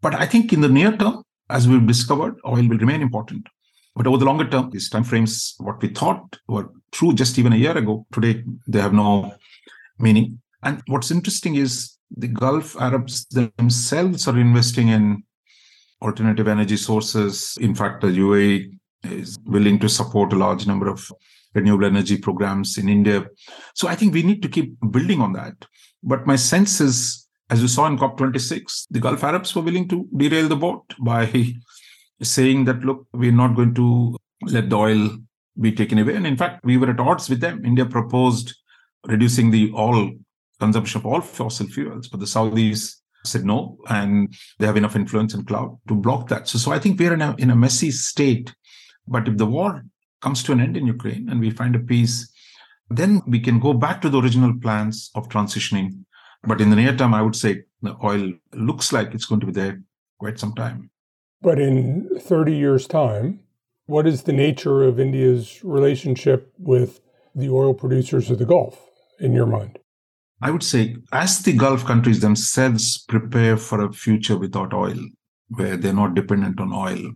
But 0.00 0.14
I 0.14 0.26
think 0.26 0.52
in 0.52 0.60
the 0.60 0.68
near 0.68 0.96
term, 0.96 1.22
as 1.48 1.66
we've 1.66 1.86
discovered, 1.86 2.36
oil 2.46 2.66
will 2.68 2.78
remain 2.78 3.02
important. 3.02 3.46
But 3.96 4.06
over 4.06 4.18
the 4.18 4.24
longer 4.24 4.48
term, 4.48 4.70
these 4.70 4.88
timeframes, 4.88 5.54
what 5.58 5.82
we 5.82 5.88
thought 5.88 6.38
were 6.48 6.70
true 6.92 7.12
just 7.12 7.38
even 7.38 7.52
a 7.52 7.56
year 7.56 7.76
ago, 7.76 8.06
today 8.12 8.44
they 8.68 8.80
have 8.80 8.94
no 8.94 9.34
meaning. 9.98 10.40
And 10.62 10.80
what's 10.86 11.10
interesting 11.10 11.56
is 11.56 11.96
the 12.16 12.28
Gulf 12.28 12.80
Arabs 12.80 13.26
themselves 13.26 14.28
are 14.28 14.38
investing 14.38 14.88
in 14.88 15.24
alternative 16.02 16.48
energy 16.48 16.76
sources. 16.76 17.58
In 17.60 17.74
fact, 17.74 18.00
the 18.00 18.08
UAE 18.08 18.78
is 19.04 19.38
willing 19.44 19.78
to 19.80 19.88
support 19.88 20.32
a 20.32 20.36
large 20.36 20.66
number 20.66 20.88
of 20.88 21.10
renewable 21.54 21.84
energy 21.84 22.16
programs 22.16 22.78
in 22.78 22.88
India. 22.88 23.26
So 23.74 23.88
I 23.88 23.94
think 23.94 24.14
we 24.14 24.22
need 24.22 24.42
to 24.42 24.48
keep 24.48 24.74
building 24.90 25.20
on 25.20 25.32
that. 25.34 25.54
But 26.02 26.26
my 26.26 26.36
sense 26.36 26.80
is, 26.80 27.28
as 27.50 27.60
you 27.60 27.68
saw 27.68 27.86
in 27.86 27.98
COP26, 27.98 28.86
the 28.90 29.00
Gulf 29.00 29.24
Arabs 29.24 29.54
were 29.54 29.62
willing 29.62 29.88
to 29.88 30.08
derail 30.16 30.48
the 30.48 30.56
boat 30.56 30.84
by 31.00 31.52
saying 32.22 32.64
that, 32.66 32.80
look, 32.80 33.06
we're 33.12 33.32
not 33.32 33.56
going 33.56 33.74
to 33.74 34.16
let 34.42 34.70
the 34.70 34.76
oil 34.76 35.10
be 35.60 35.72
taken 35.72 35.98
away. 35.98 36.14
And 36.14 36.26
in 36.26 36.36
fact, 36.36 36.64
we 36.64 36.76
were 36.76 36.90
at 36.90 37.00
odds 37.00 37.28
with 37.28 37.40
them. 37.40 37.64
India 37.64 37.84
proposed 37.84 38.54
reducing 39.06 39.50
the 39.50 39.72
oil 39.76 40.12
consumption 40.60 41.00
of 41.00 41.06
all 41.06 41.20
fossil 41.20 41.66
fuels, 41.66 42.08
but 42.08 42.20
the 42.20 42.26
Saudis 42.26 42.96
said 43.24 43.44
no, 43.44 43.78
and 43.88 44.34
they 44.58 44.66
have 44.66 44.76
enough 44.76 44.96
influence 44.96 45.34
and 45.34 45.46
clout 45.46 45.78
to 45.88 45.94
block 45.94 46.28
that. 46.28 46.48
So, 46.48 46.58
so 46.58 46.72
I 46.72 46.78
think 46.78 46.98
we're 46.98 47.14
in 47.14 47.22
a 47.22 47.34
in 47.38 47.50
a 47.50 47.56
messy 47.56 47.90
state. 47.90 48.54
But 49.06 49.28
if 49.28 49.36
the 49.36 49.46
war 49.46 49.82
comes 50.20 50.42
to 50.44 50.52
an 50.52 50.60
end 50.60 50.76
in 50.76 50.86
Ukraine 50.86 51.28
and 51.28 51.40
we 51.40 51.50
find 51.50 51.74
a 51.74 51.78
peace, 51.78 52.30
then 52.88 53.22
we 53.26 53.40
can 53.40 53.58
go 53.58 53.72
back 53.72 54.00
to 54.02 54.08
the 54.08 54.20
original 54.20 54.54
plans 54.60 55.10
of 55.14 55.28
transitioning. 55.28 56.04
But 56.42 56.60
in 56.60 56.70
the 56.70 56.76
near 56.76 56.96
term, 56.96 57.14
I 57.14 57.22
would 57.22 57.36
say 57.36 57.64
the 57.82 57.96
oil 58.02 58.32
looks 58.54 58.92
like 58.92 59.14
it's 59.14 59.26
going 59.26 59.40
to 59.40 59.46
be 59.46 59.52
there 59.52 59.80
quite 60.18 60.38
some 60.38 60.54
time. 60.54 60.90
But 61.42 61.58
in 61.58 62.08
30 62.18 62.54
years' 62.54 62.86
time, 62.86 63.40
what 63.86 64.06
is 64.06 64.22
the 64.22 64.32
nature 64.32 64.82
of 64.82 65.00
India's 65.00 65.64
relationship 65.64 66.52
with 66.58 67.00
the 67.34 67.48
oil 67.48 67.74
producers 67.74 68.30
of 68.30 68.38
the 68.38 68.44
Gulf 68.44 68.78
in 69.18 69.32
your 69.32 69.46
mind? 69.46 69.78
I 70.42 70.50
would 70.50 70.62
say, 70.62 70.96
as 71.12 71.42
the 71.42 71.52
Gulf 71.52 71.84
countries 71.84 72.20
themselves 72.20 72.98
prepare 72.98 73.56
for 73.56 73.84
a 73.84 73.92
future 73.92 74.38
without 74.38 74.72
oil, 74.72 74.98
where 75.48 75.76
they're 75.76 75.92
not 75.92 76.14
dependent 76.14 76.60
on 76.60 76.72
oil. 76.72 77.12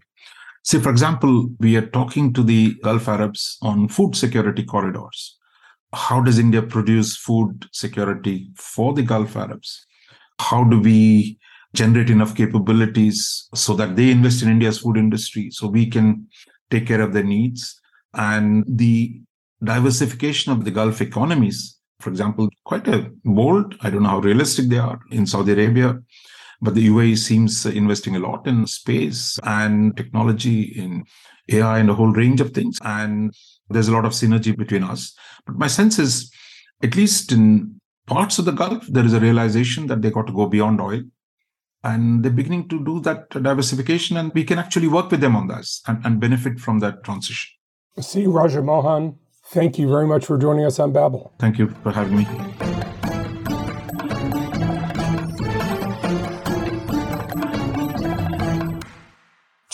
See, 0.65 0.79
for 0.79 0.91
example, 0.91 1.51
we 1.61 1.77
are 1.77 1.87
talking 1.87 2.33
to 2.33 2.43
the 2.43 2.75
Gulf 2.83 3.07
Arabs 3.07 3.59
on 3.63 3.89
food 3.89 4.17
security 4.17 4.65
corridors. 4.65 5.37
How 5.93 6.23
does 6.23 6.39
India 6.39 6.63
produce 6.63 7.17
food 7.17 7.67
security 7.73 8.51
for 8.57 8.95
the 8.95 9.03
Gulf 9.03 9.37
Arabs? 9.37 9.87
How 10.41 10.65
do 10.65 10.81
we 10.81 11.39
generate 11.75 12.09
enough 12.09 12.35
capabilities 12.35 13.49
so 13.55 13.75
that 13.75 13.95
they 13.95 14.11
invest 14.11 14.43
in 14.43 14.49
India's 14.49 14.79
food 14.79 14.97
industry 14.97 15.51
so 15.51 15.69
we 15.69 15.87
can 15.87 16.29
take 16.71 16.87
care 16.87 17.03
of 17.03 17.13
their 17.13 17.25
needs? 17.25 17.81
And 18.15 18.65
the 18.67 19.21
diversification 19.63 20.51
of 20.53 20.65
the 20.65 20.71
Gulf 20.71 21.01
economies 21.01 21.79
for 22.05 22.11
example, 22.11 22.51
quite 22.65 22.87
a 22.87 23.11
bold, 23.25 23.77
I 23.81 23.89
don't 23.89 24.03
know 24.03 24.11
how 24.11 24.19
realistic 24.19 24.69
they 24.69 24.79
are 24.79 25.01
in 25.11 25.27
Saudi 25.27 25.53
Arabia, 25.53 25.99
but 26.65 26.75
the 26.75 26.89
UAE 26.89 27.19
seems 27.19 27.67
investing 27.67 28.17
a 28.17 28.19
lot 28.19 28.47
in 28.47 28.67
space 28.67 29.39
and 29.45 29.97
technology, 29.97 30.63
in 30.63 31.05
AI, 31.51 31.79
and 31.79 31.91
a 31.91 31.95
whole 31.95 32.13
range 32.13 32.41
of 32.41 32.53
things. 32.53 32.79
And 32.83 33.35
there's 33.69 33.89
a 33.89 33.93
lot 33.93 34.05
of 34.05 34.13
synergy 34.13 34.57
between 34.57 34.83
us. 34.83 35.15
But 35.47 35.57
my 35.57 35.67
sense 35.67 35.99
is, 35.99 36.33
at 36.83 36.97
least 36.97 37.33
in 37.33 37.81
parts 38.07 38.39
of 38.39 38.47
the 38.47 38.53
Gulf, 38.53 38.87
there 38.89 39.05
is 39.05 39.13
a 39.13 39.21
realization 39.21 39.87
that 39.89 40.03
they 40.03 40.11
got 40.11 40.27
to 40.27 40.33
go 40.33 40.47
beyond 40.47 40.81
oil. 40.81 41.03
And 41.83 42.25
they're 42.25 42.33
beginning 42.33 42.69
to 42.71 42.83
do 42.83 43.01
that 43.01 43.29
diversification, 43.29 44.17
and 44.17 44.33
we 44.33 44.43
can 44.43 44.59
actually 44.59 44.89
work 44.89 45.11
with 45.11 45.21
them 45.21 45.37
on 45.37 45.49
this 45.49 45.83
and, 45.87 46.01
and 46.07 46.19
benefit 46.19 46.59
from 46.59 46.79
that 46.79 47.05
transition. 47.05 47.53
C. 48.01 48.27
Raja 48.27 48.63
Mohan, 48.63 49.19
Thank 49.49 49.79
you 49.79 49.89
very 49.89 50.07
much 50.07 50.25
for 50.25 50.39
joining 50.39 50.65
us 50.65 50.79
on 50.79 50.93
Babel. 50.93 51.33
Thank 51.39 51.59
you 51.59 51.69
for 51.83 51.93
having 51.93 52.17
me. 52.17 52.27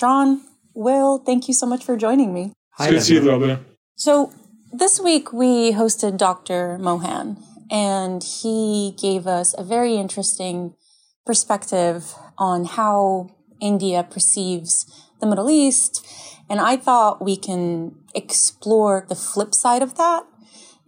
John, 0.01 0.41
Will, 0.75 1.19
thank 1.19 1.47
you 1.47 1.53
so 1.53 1.67
much 1.67 1.85
for 1.85 1.95
joining 1.95 2.33
me. 2.33 2.53
Hi, 2.79 2.89
good 2.89 2.97
to 2.97 3.01
see 3.03 3.15
you, 3.17 3.21
Lobna. 3.21 3.61
So, 3.97 4.33
this 4.73 4.99
week 4.99 5.31
we 5.31 5.73
hosted 5.73 6.17
Dr. 6.17 6.79
Mohan, 6.79 7.37
and 7.71 8.25
he 8.25 8.97
gave 8.99 9.27
us 9.27 9.55
a 9.59 9.63
very 9.63 9.97
interesting 9.97 10.75
perspective 11.27 12.15
on 12.39 12.65
how 12.65 13.29
India 13.61 14.03
perceives 14.03 14.87
the 15.21 15.27
Middle 15.27 15.51
East 15.51 16.03
and 16.51 16.61
I 16.61 16.77
thought 16.77 17.25
we 17.25 17.37
can 17.37 17.95
explore 18.13 19.07
the 19.09 19.15
flip 19.15 19.55
side 19.55 19.83
of 19.83 19.95
that 19.97 20.25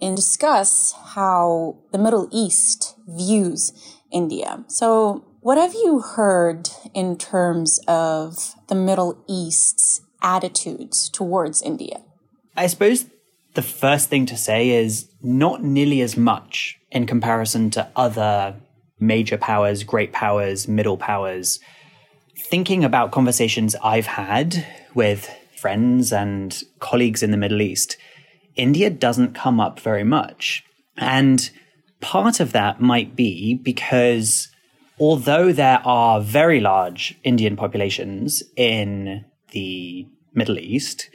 and 0.00 0.16
discuss 0.16 0.92
how 1.14 1.78
the 1.92 1.98
Middle 1.98 2.28
East 2.32 2.96
views 3.06 3.72
India. 4.10 4.64
So, 4.66 5.24
what 5.42 5.58
have 5.58 5.74
you 5.74 6.00
heard 6.00 6.70
in 6.94 7.18
terms 7.18 7.80
of 7.88 8.54
the 8.68 8.76
Middle 8.76 9.22
East's 9.28 10.00
attitudes 10.22 11.08
towards 11.08 11.60
India? 11.60 12.00
I 12.56 12.68
suppose 12.68 13.06
the 13.54 13.62
first 13.62 14.08
thing 14.08 14.24
to 14.26 14.36
say 14.36 14.70
is 14.70 15.10
not 15.20 15.62
nearly 15.62 16.00
as 16.00 16.16
much 16.16 16.78
in 16.92 17.06
comparison 17.06 17.70
to 17.70 17.88
other 17.96 18.54
major 19.00 19.36
powers, 19.36 19.82
great 19.82 20.12
powers, 20.12 20.68
middle 20.68 20.96
powers. 20.96 21.58
Thinking 22.38 22.84
about 22.84 23.10
conversations 23.10 23.74
I've 23.82 24.06
had 24.06 24.64
with 24.94 25.28
friends 25.56 26.12
and 26.12 26.62
colleagues 26.78 27.20
in 27.20 27.32
the 27.32 27.36
Middle 27.36 27.62
East, 27.62 27.96
India 28.54 28.90
doesn't 28.90 29.34
come 29.34 29.58
up 29.58 29.80
very 29.80 30.04
much. 30.04 30.62
And 30.96 31.50
part 32.00 32.38
of 32.38 32.52
that 32.52 32.80
might 32.80 33.16
be 33.16 33.54
because 33.54 34.48
although 35.00 35.52
there 35.52 35.80
are 35.84 36.20
very 36.20 36.60
large 36.60 37.18
Indian 37.24 37.56
populations 37.56 38.42
in 38.56 39.24
the 39.50 40.06
Middle 40.34 40.58
East, 40.58 41.10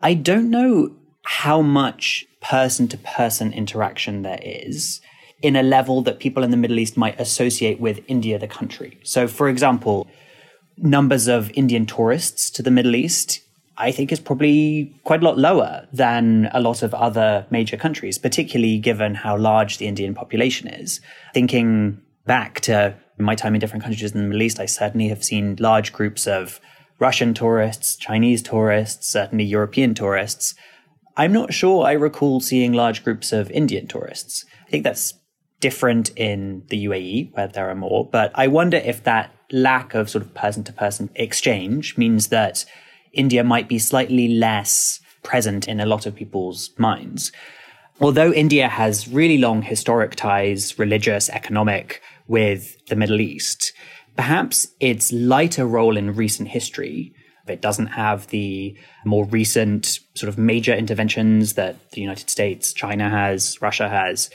I 0.00 0.14
don't 0.14 0.50
know 0.50 0.94
how 1.24 1.62
much 1.62 2.26
person 2.40 2.88
to 2.88 2.98
person 2.98 3.52
interaction 3.52 4.22
there 4.22 4.40
is 4.42 5.00
in 5.42 5.56
a 5.56 5.62
level 5.62 6.02
that 6.02 6.18
people 6.18 6.42
in 6.42 6.50
the 6.50 6.56
Middle 6.56 6.78
East 6.78 6.96
might 6.96 7.20
associate 7.20 7.80
with 7.80 8.00
India, 8.08 8.38
the 8.38 8.48
country. 8.48 8.98
So, 9.02 9.26
for 9.28 9.48
example, 9.48 10.06
numbers 10.76 11.28
of 11.28 11.50
Indian 11.54 11.86
tourists 11.86 12.50
to 12.50 12.62
the 12.62 12.70
Middle 12.70 12.94
East 12.94 13.40
I 13.78 13.90
think 13.90 14.12
is 14.12 14.20
probably 14.20 14.94
quite 15.04 15.22
a 15.22 15.24
lot 15.24 15.38
lower 15.38 15.88
than 15.92 16.50
a 16.52 16.60
lot 16.60 16.82
of 16.82 16.92
other 16.94 17.46
major 17.50 17.76
countries, 17.76 18.18
particularly 18.18 18.78
given 18.78 19.14
how 19.14 19.36
large 19.36 19.78
the 19.78 19.86
Indian 19.86 20.14
population 20.14 20.68
is. 20.68 21.00
Thinking 21.32 22.00
back 22.26 22.60
to 22.60 22.94
my 23.18 23.34
time 23.34 23.54
in 23.54 23.60
different 23.60 23.84
countries 23.84 24.12
in 24.12 24.20
the 24.20 24.26
Middle 24.26 24.42
East, 24.42 24.60
I 24.60 24.66
certainly 24.66 25.08
have 25.08 25.24
seen 25.24 25.56
large 25.58 25.92
groups 25.92 26.26
of 26.26 26.60
Russian 26.98 27.34
tourists, 27.34 27.96
Chinese 27.96 28.42
tourists, 28.42 29.08
certainly 29.08 29.44
European 29.44 29.94
tourists. 29.94 30.54
I'm 31.16 31.32
not 31.32 31.52
sure 31.52 31.84
I 31.84 31.92
recall 31.92 32.40
seeing 32.40 32.72
large 32.72 33.04
groups 33.04 33.32
of 33.32 33.50
Indian 33.50 33.86
tourists. 33.86 34.44
I 34.66 34.70
think 34.70 34.84
that's 34.84 35.14
different 35.60 36.10
in 36.16 36.64
the 36.68 36.86
UAE, 36.86 37.34
where 37.34 37.48
there 37.48 37.70
are 37.70 37.74
more, 37.74 38.08
but 38.10 38.32
I 38.34 38.48
wonder 38.48 38.78
if 38.78 39.04
that 39.04 39.34
lack 39.50 39.94
of 39.94 40.08
sort 40.08 40.24
of 40.24 40.34
person 40.34 40.64
to 40.64 40.72
person 40.72 41.10
exchange 41.14 41.96
means 41.98 42.28
that 42.28 42.64
India 43.12 43.44
might 43.44 43.68
be 43.68 43.78
slightly 43.78 44.28
less 44.28 45.00
present 45.22 45.68
in 45.68 45.80
a 45.80 45.86
lot 45.86 46.06
of 46.06 46.14
people's 46.14 46.70
minds. 46.78 47.30
Although 48.00 48.32
India 48.32 48.68
has 48.68 49.06
really 49.06 49.38
long 49.38 49.62
historic 49.62 50.16
ties, 50.16 50.78
religious, 50.78 51.28
economic, 51.28 52.02
with 52.32 52.82
the 52.86 52.96
Middle 52.96 53.20
East, 53.20 53.74
perhaps 54.16 54.66
its 54.80 55.12
lighter 55.12 55.66
role 55.66 55.98
in 55.98 56.14
recent 56.14 56.48
history 56.48 57.12
if 57.44 57.50
it 57.50 57.60
doesn't 57.60 57.88
have 57.88 58.28
the 58.28 58.74
more 59.04 59.26
recent 59.26 59.98
sort 60.14 60.28
of 60.28 60.38
major 60.38 60.72
interventions 60.72 61.54
that 61.54 61.90
the 61.90 62.00
United 62.00 62.30
States, 62.30 62.72
China 62.72 63.10
has, 63.10 63.60
Russia 63.60 63.88
has. 63.88 64.30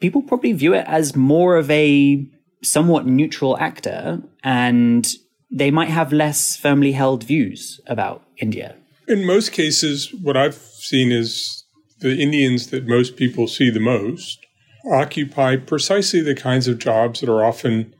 People 0.00 0.22
probably 0.22 0.52
view 0.52 0.72
it 0.72 0.86
as 0.86 1.14
more 1.14 1.56
of 1.56 1.70
a 1.70 2.26
somewhat 2.62 3.06
neutral 3.06 3.58
actor 3.58 4.22
and 4.42 5.06
they 5.50 5.70
might 5.70 5.90
have 5.90 6.14
less 6.14 6.56
firmly 6.56 6.92
held 6.92 7.24
views 7.24 7.78
about 7.86 8.22
India. 8.38 8.74
In 9.06 9.26
most 9.26 9.52
cases, 9.52 10.14
what 10.22 10.36
I've 10.36 10.54
seen 10.54 11.12
is 11.12 11.64
the 11.98 12.16
Indians 12.18 12.68
that 12.68 12.86
most 12.86 13.16
people 13.16 13.48
see 13.48 13.68
the 13.68 13.80
most 13.80 14.43
occupy 14.92 15.56
precisely 15.56 16.20
the 16.20 16.34
kinds 16.34 16.68
of 16.68 16.78
jobs 16.78 17.20
that 17.20 17.28
are 17.28 17.44
often 17.44 17.94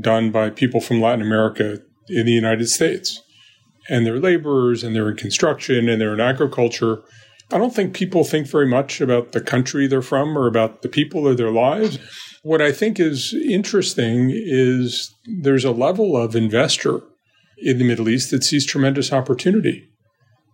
done 0.00 0.30
by 0.30 0.50
people 0.50 0.80
from 0.80 1.00
Latin 1.00 1.22
America 1.22 1.80
in 2.08 2.26
the 2.26 2.32
United 2.32 2.68
States. 2.68 3.22
And 3.88 4.06
they're 4.06 4.18
laborers 4.18 4.82
and 4.82 4.96
they're 4.96 5.10
in 5.10 5.16
construction 5.16 5.88
and 5.88 6.00
they're 6.00 6.14
in 6.14 6.20
agriculture. 6.20 7.02
I 7.52 7.58
don't 7.58 7.74
think 7.74 7.94
people 7.94 8.24
think 8.24 8.46
very 8.46 8.66
much 8.66 9.00
about 9.00 9.32
the 9.32 9.40
country 9.40 9.86
they're 9.86 10.02
from 10.02 10.36
or 10.36 10.46
about 10.46 10.82
the 10.82 10.88
people 10.88 11.28
or 11.28 11.34
their 11.34 11.50
lives. 11.50 11.98
What 12.42 12.62
I 12.62 12.72
think 12.72 12.98
is 12.98 13.34
interesting 13.34 14.30
is 14.32 15.14
there's 15.42 15.64
a 15.64 15.70
level 15.70 16.16
of 16.16 16.34
investor 16.34 17.02
in 17.58 17.78
the 17.78 17.84
Middle 17.84 18.08
East 18.08 18.30
that 18.30 18.44
sees 18.44 18.66
tremendous 18.66 19.12
opportunity 19.12 19.88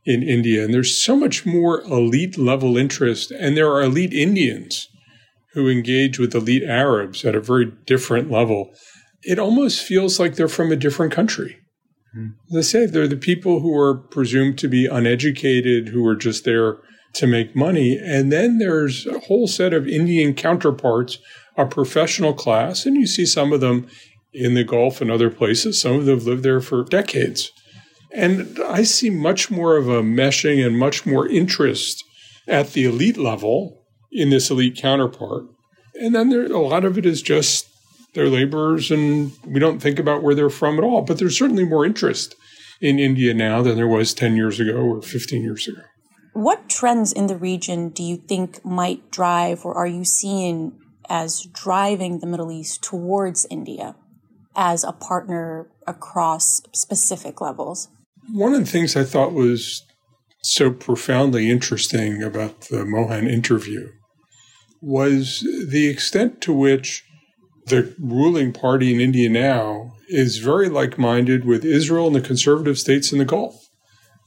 in 0.04 0.22
India. 0.22 0.64
And 0.64 0.74
there's 0.74 1.00
so 1.00 1.16
much 1.16 1.46
more 1.46 1.82
elite 1.82 2.36
level 2.36 2.76
interest. 2.76 3.30
And 3.30 3.56
there 3.56 3.70
are 3.72 3.82
elite 3.82 4.12
Indians 4.12 4.88
who 5.54 5.68
engage 5.68 6.18
with 6.18 6.34
elite 6.34 6.62
Arabs 6.62 7.24
at 7.24 7.34
a 7.34 7.40
very 7.40 7.66
different 7.86 8.30
level. 8.30 8.72
It 9.22 9.38
almost 9.38 9.82
feels 9.82 10.18
like 10.18 10.36
they're 10.36 10.48
from 10.48 10.72
a 10.72 10.76
different 10.76 11.12
country. 11.12 11.58
Mm. 12.16 12.34
As 12.50 12.56
I 12.56 12.60
say, 12.60 12.86
they're 12.86 13.08
the 13.08 13.16
people 13.16 13.60
who 13.60 13.76
are 13.78 13.94
presumed 13.94 14.58
to 14.58 14.68
be 14.68 14.86
uneducated, 14.86 15.88
who 15.88 16.06
are 16.06 16.16
just 16.16 16.44
there 16.44 16.78
to 17.14 17.26
make 17.26 17.56
money. 17.56 17.98
And 17.98 18.32
then 18.32 18.58
there's 18.58 19.06
a 19.06 19.18
whole 19.18 19.46
set 19.46 19.72
of 19.72 19.88
Indian 19.88 20.34
counterparts, 20.34 21.18
a 21.56 21.66
professional 21.66 22.32
class, 22.32 22.86
and 22.86 22.96
you 22.96 23.06
see 23.06 23.26
some 23.26 23.52
of 23.52 23.60
them 23.60 23.88
in 24.32 24.54
the 24.54 24.64
Gulf 24.64 25.00
and 25.00 25.10
other 25.10 25.30
places. 25.30 25.80
Some 25.80 25.96
of 25.96 26.06
them 26.06 26.18
have 26.18 26.26
lived 26.26 26.44
there 26.44 26.60
for 26.60 26.84
decades. 26.84 27.50
And 28.12 28.58
I 28.66 28.82
see 28.82 29.10
much 29.10 29.50
more 29.50 29.76
of 29.76 29.88
a 29.88 30.02
meshing 30.02 30.64
and 30.64 30.78
much 30.78 31.06
more 31.06 31.28
interest 31.28 32.04
at 32.48 32.72
the 32.72 32.84
elite 32.84 33.16
level 33.16 33.79
in 34.12 34.30
this 34.30 34.50
elite 34.50 34.76
counterpart. 34.76 35.44
And 35.94 36.14
then 36.14 36.30
there, 36.30 36.46
a 36.46 36.58
lot 36.58 36.84
of 36.84 36.98
it 36.98 37.06
is 37.06 37.22
just 37.22 37.68
they're 38.14 38.28
laborers 38.28 38.90
and 38.90 39.32
we 39.46 39.60
don't 39.60 39.80
think 39.80 39.98
about 39.98 40.22
where 40.22 40.34
they're 40.34 40.50
from 40.50 40.78
at 40.78 40.84
all. 40.84 41.02
But 41.02 41.18
there's 41.18 41.38
certainly 41.38 41.64
more 41.64 41.84
interest 41.84 42.34
in 42.80 42.98
India 42.98 43.34
now 43.34 43.62
than 43.62 43.76
there 43.76 43.86
was 43.86 44.14
10 44.14 44.36
years 44.36 44.58
ago 44.58 44.76
or 44.76 45.02
15 45.02 45.42
years 45.42 45.68
ago. 45.68 45.82
What 46.32 46.68
trends 46.68 47.12
in 47.12 47.26
the 47.26 47.36
region 47.36 47.90
do 47.90 48.02
you 48.02 48.16
think 48.16 48.64
might 48.64 49.10
drive 49.10 49.64
or 49.64 49.74
are 49.74 49.86
you 49.86 50.04
seeing 50.04 50.78
as 51.08 51.46
driving 51.52 52.20
the 52.20 52.26
Middle 52.26 52.52
East 52.52 52.82
towards 52.82 53.46
India 53.50 53.96
as 54.56 54.84
a 54.84 54.92
partner 54.92 55.68
across 55.86 56.62
specific 56.72 57.40
levels? 57.40 57.88
One 58.32 58.54
of 58.54 58.60
the 58.60 58.70
things 58.70 58.96
I 58.96 59.04
thought 59.04 59.32
was 59.32 59.84
so 60.42 60.70
profoundly 60.70 61.50
interesting 61.50 62.22
about 62.22 62.62
the 62.62 62.84
Mohan 62.84 63.26
interview 63.26 63.90
was 64.80 65.46
the 65.68 65.88
extent 65.88 66.40
to 66.42 66.52
which 66.52 67.04
the 67.66 67.94
ruling 67.98 68.52
party 68.52 68.94
in 68.94 69.00
India 69.00 69.28
now 69.28 69.92
is 70.08 70.38
very 70.38 70.68
like 70.68 70.98
minded 70.98 71.44
with 71.44 71.64
Israel 71.64 72.08
and 72.08 72.16
the 72.16 72.20
conservative 72.20 72.78
states 72.78 73.12
in 73.12 73.18
the 73.18 73.24
Gulf. 73.24 73.68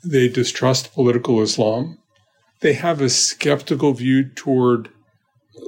They 0.04 0.28
distrust 0.28 0.94
political 0.94 1.42
Islam. 1.42 1.98
They 2.62 2.74
have 2.74 3.02
a 3.02 3.10
skeptical 3.10 3.94
view 3.94 4.30
toward 4.30 4.90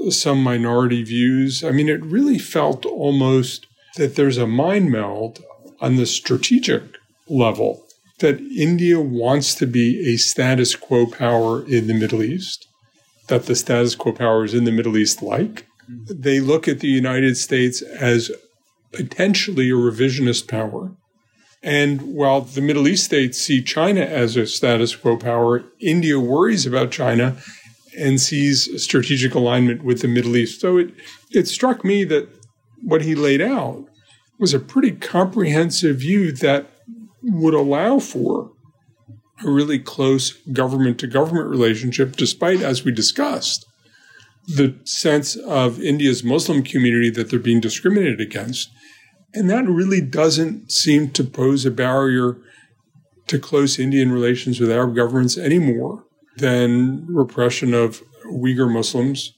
some 0.09 0.41
minority 0.41 1.03
views. 1.03 1.63
I 1.63 1.71
mean, 1.71 1.89
it 1.89 2.03
really 2.03 2.39
felt 2.39 2.85
almost 2.85 3.67
that 3.97 4.15
there's 4.15 4.37
a 4.37 4.47
mind 4.47 4.91
meld 4.91 5.43
on 5.79 5.95
the 5.95 6.05
strategic 6.05 6.83
level 7.27 7.85
that 8.19 8.39
India 8.39 8.99
wants 8.99 9.55
to 9.55 9.67
be 9.67 10.13
a 10.13 10.17
status 10.17 10.75
quo 10.75 11.05
power 11.05 11.65
in 11.67 11.87
the 11.87 11.93
Middle 11.93 12.23
East, 12.23 12.67
that 13.27 13.45
the 13.45 13.55
status 13.55 13.95
quo 13.95 14.11
powers 14.11 14.53
in 14.53 14.63
the 14.63 14.71
Middle 14.71 14.97
East 14.97 15.21
like. 15.21 15.65
Mm-hmm. 15.89 16.21
They 16.21 16.39
look 16.39 16.67
at 16.67 16.79
the 16.79 16.87
United 16.87 17.37
States 17.37 17.81
as 17.81 18.31
potentially 18.91 19.69
a 19.69 19.73
revisionist 19.73 20.47
power. 20.47 20.95
And 21.61 22.13
while 22.13 22.41
the 22.41 22.61
Middle 22.61 22.87
East 22.87 23.05
states 23.05 23.39
see 23.39 23.61
China 23.61 24.01
as 24.01 24.37
a 24.37 24.45
status 24.45 24.95
quo 24.95 25.17
power, 25.17 25.63
India 25.79 26.19
worries 26.19 26.65
about 26.65 26.91
China 26.91 27.37
and 27.97 28.21
sees 28.21 28.83
strategic 28.83 29.33
alignment 29.33 29.83
with 29.83 30.01
the 30.01 30.07
Middle 30.07 30.37
East. 30.37 30.61
So 30.61 30.77
it, 30.77 30.93
it 31.31 31.47
struck 31.47 31.83
me 31.83 32.03
that 32.05 32.29
what 32.83 33.01
he 33.01 33.15
laid 33.15 33.41
out 33.41 33.85
was 34.37 34.53
a 34.53 34.59
pretty 34.59 34.91
comprehensive 34.91 35.97
view 35.97 36.31
that 36.33 36.67
would 37.23 37.53
allow 37.53 37.99
for 37.99 38.51
a 39.43 39.49
really 39.49 39.79
close 39.79 40.33
government 40.53 40.99
to 40.99 41.07
government 41.07 41.49
relationship, 41.49 42.15
despite, 42.15 42.61
as 42.61 42.83
we 42.83 42.91
discussed, 42.91 43.65
the 44.47 44.75
sense 44.83 45.35
of 45.35 45.81
India's 45.81 46.23
Muslim 46.23 46.63
community 46.63 47.09
that 47.09 47.29
they're 47.29 47.39
being 47.39 47.59
discriminated 47.59 48.21
against. 48.21 48.69
And 49.33 49.49
that 49.49 49.67
really 49.67 50.01
doesn't 50.01 50.71
seem 50.71 51.09
to 51.11 51.23
pose 51.23 51.65
a 51.65 51.71
barrier 51.71 52.37
to 53.27 53.39
close 53.39 53.79
Indian 53.79 54.11
relations 54.11 54.59
with 54.59 54.71
Arab 54.71 54.95
governments 54.95 55.37
any 55.37 55.59
more 55.59 56.05
than 56.37 57.05
repression 57.07 57.73
of 57.73 58.01
Uyghur 58.25 58.71
Muslims 58.71 59.33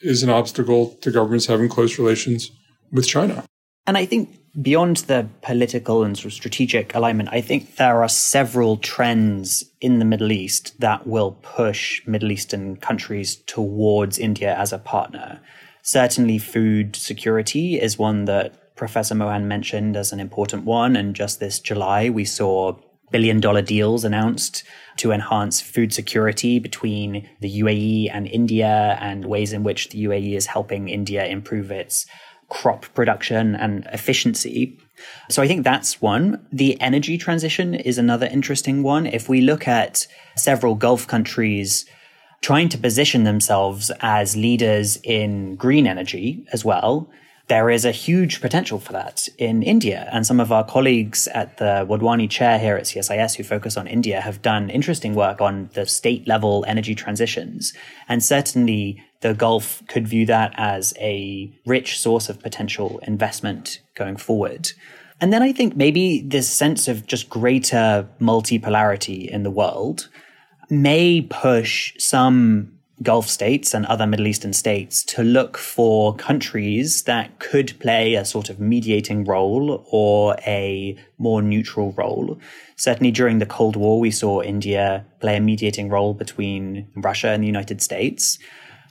is 0.00 0.22
an 0.22 0.30
obstacle 0.30 0.96
to 1.00 1.10
governments 1.10 1.46
having 1.46 1.68
close 1.68 1.98
relations 1.98 2.50
with 2.90 3.06
China. 3.06 3.44
And 3.86 3.96
I 3.96 4.06
think 4.06 4.38
beyond 4.60 4.98
the 4.98 5.28
political 5.40 6.04
and 6.04 6.16
sort 6.16 6.26
of 6.26 6.32
strategic 6.32 6.94
alignment, 6.94 7.30
I 7.32 7.40
think 7.40 7.76
there 7.76 8.02
are 8.02 8.08
several 8.08 8.76
trends 8.76 9.64
in 9.80 9.98
the 9.98 10.04
Middle 10.04 10.32
East 10.32 10.78
that 10.80 11.06
will 11.06 11.32
push 11.42 12.06
Middle 12.06 12.30
Eastern 12.30 12.76
countries 12.76 13.36
towards 13.46 14.18
India 14.18 14.54
as 14.56 14.72
a 14.72 14.78
partner. 14.78 15.40
Certainly, 15.82 16.38
food 16.38 16.94
security 16.94 17.80
is 17.80 17.98
one 17.98 18.26
that 18.26 18.76
Professor 18.76 19.14
Mohan 19.14 19.48
mentioned 19.48 19.96
as 19.96 20.12
an 20.12 20.20
important 20.20 20.64
one. 20.64 20.96
And 20.96 21.14
just 21.14 21.40
this 21.40 21.58
July, 21.58 22.10
we 22.10 22.24
saw 22.24 22.76
billion 23.10 23.40
dollar 23.40 23.62
deals 23.62 24.04
announced 24.04 24.64
to 24.96 25.12
enhance 25.12 25.60
food 25.60 25.92
security 25.92 26.58
between 26.58 27.28
the 27.40 27.60
UAE 27.60 28.10
and 28.12 28.26
India 28.26 28.98
and 29.00 29.26
ways 29.26 29.52
in 29.52 29.62
which 29.62 29.90
the 29.90 30.04
UAE 30.04 30.34
is 30.34 30.46
helping 30.46 30.88
India 30.88 31.26
improve 31.26 31.70
its 31.70 32.06
crop 32.52 32.84
production 32.92 33.56
and 33.56 33.86
efficiency. 33.94 34.78
So 35.30 35.42
I 35.42 35.48
think 35.48 35.64
that's 35.64 36.02
one. 36.02 36.46
The 36.52 36.78
energy 36.82 37.16
transition 37.16 37.74
is 37.74 37.96
another 37.96 38.26
interesting 38.26 38.82
one. 38.82 39.06
If 39.06 39.26
we 39.26 39.40
look 39.40 39.66
at 39.66 40.06
several 40.36 40.74
Gulf 40.74 41.06
countries 41.06 41.86
trying 42.42 42.68
to 42.68 42.76
position 42.76 43.24
themselves 43.24 43.90
as 44.00 44.36
leaders 44.36 44.98
in 45.02 45.56
green 45.56 45.86
energy 45.86 46.44
as 46.52 46.62
well, 46.62 47.10
there 47.48 47.70
is 47.70 47.86
a 47.86 47.90
huge 47.90 48.42
potential 48.42 48.78
for 48.78 48.92
that 48.92 49.28
in 49.38 49.62
India. 49.62 50.08
And 50.12 50.26
some 50.26 50.38
of 50.38 50.52
our 50.52 50.64
colleagues 50.64 51.28
at 51.28 51.56
the 51.56 51.86
Wadhwani 51.88 52.28
chair 52.28 52.58
here 52.58 52.76
at 52.76 52.84
CSIS 52.84 53.34
who 53.36 53.44
focus 53.44 53.78
on 53.78 53.86
India 53.86 54.20
have 54.20 54.42
done 54.42 54.68
interesting 54.68 55.14
work 55.14 55.40
on 55.40 55.70
the 55.72 55.86
state 55.86 56.28
level 56.28 56.66
energy 56.68 56.94
transitions. 56.94 57.72
And 58.08 58.22
certainly 58.22 59.02
the 59.22 59.34
Gulf 59.34 59.82
could 59.88 60.06
view 60.06 60.26
that 60.26 60.52
as 60.56 60.94
a 60.98 61.52
rich 61.66 61.98
source 61.98 62.28
of 62.28 62.40
potential 62.40 63.00
investment 63.06 63.80
going 63.94 64.16
forward. 64.16 64.72
And 65.20 65.32
then 65.32 65.42
I 65.42 65.52
think 65.52 65.76
maybe 65.76 66.20
this 66.20 66.50
sense 66.50 66.88
of 66.88 67.06
just 67.06 67.30
greater 67.30 68.08
multipolarity 68.20 69.28
in 69.28 69.44
the 69.44 69.50
world 69.50 70.08
may 70.68 71.22
push 71.22 71.94
some 71.98 72.72
Gulf 73.02 73.28
states 73.28 73.74
and 73.74 73.86
other 73.86 74.06
Middle 74.06 74.26
Eastern 74.26 74.52
states 74.52 75.04
to 75.04 75.22
look 75.22 75.56
for 75.56 76.14
countries 76.16 77.02
that 77.02 77.38
could 77.38 77.78
play 77.80 78.14
a 78.14 78.24
sort 78.24 78.48
of 78.48 78.60
mediating 78.60 79.24
role 79.24 79.84
or 79.90 80.36
a 80.46 80.96
more 81.18 81.42
neutral 81.42 81.92
role. 81.92 82.38
Certainly 82.76 83.12
during 83.12 83.38
the 83.38 83.46
Cold 83.46 83.76
War, 83.76 83.98
we 83.98 84.10
saw 84.10 84.42
India 84.42 85.04
play 85.20 85.36
a 85.36 85.40
mediating 85.40 85.88
role 85.88 86.14
between 86.14 86.88
Russia 86.96 87.28
and 87.28 87.42
the 87.42 87.46
United 87.46 87.82
States. 87.82 88.38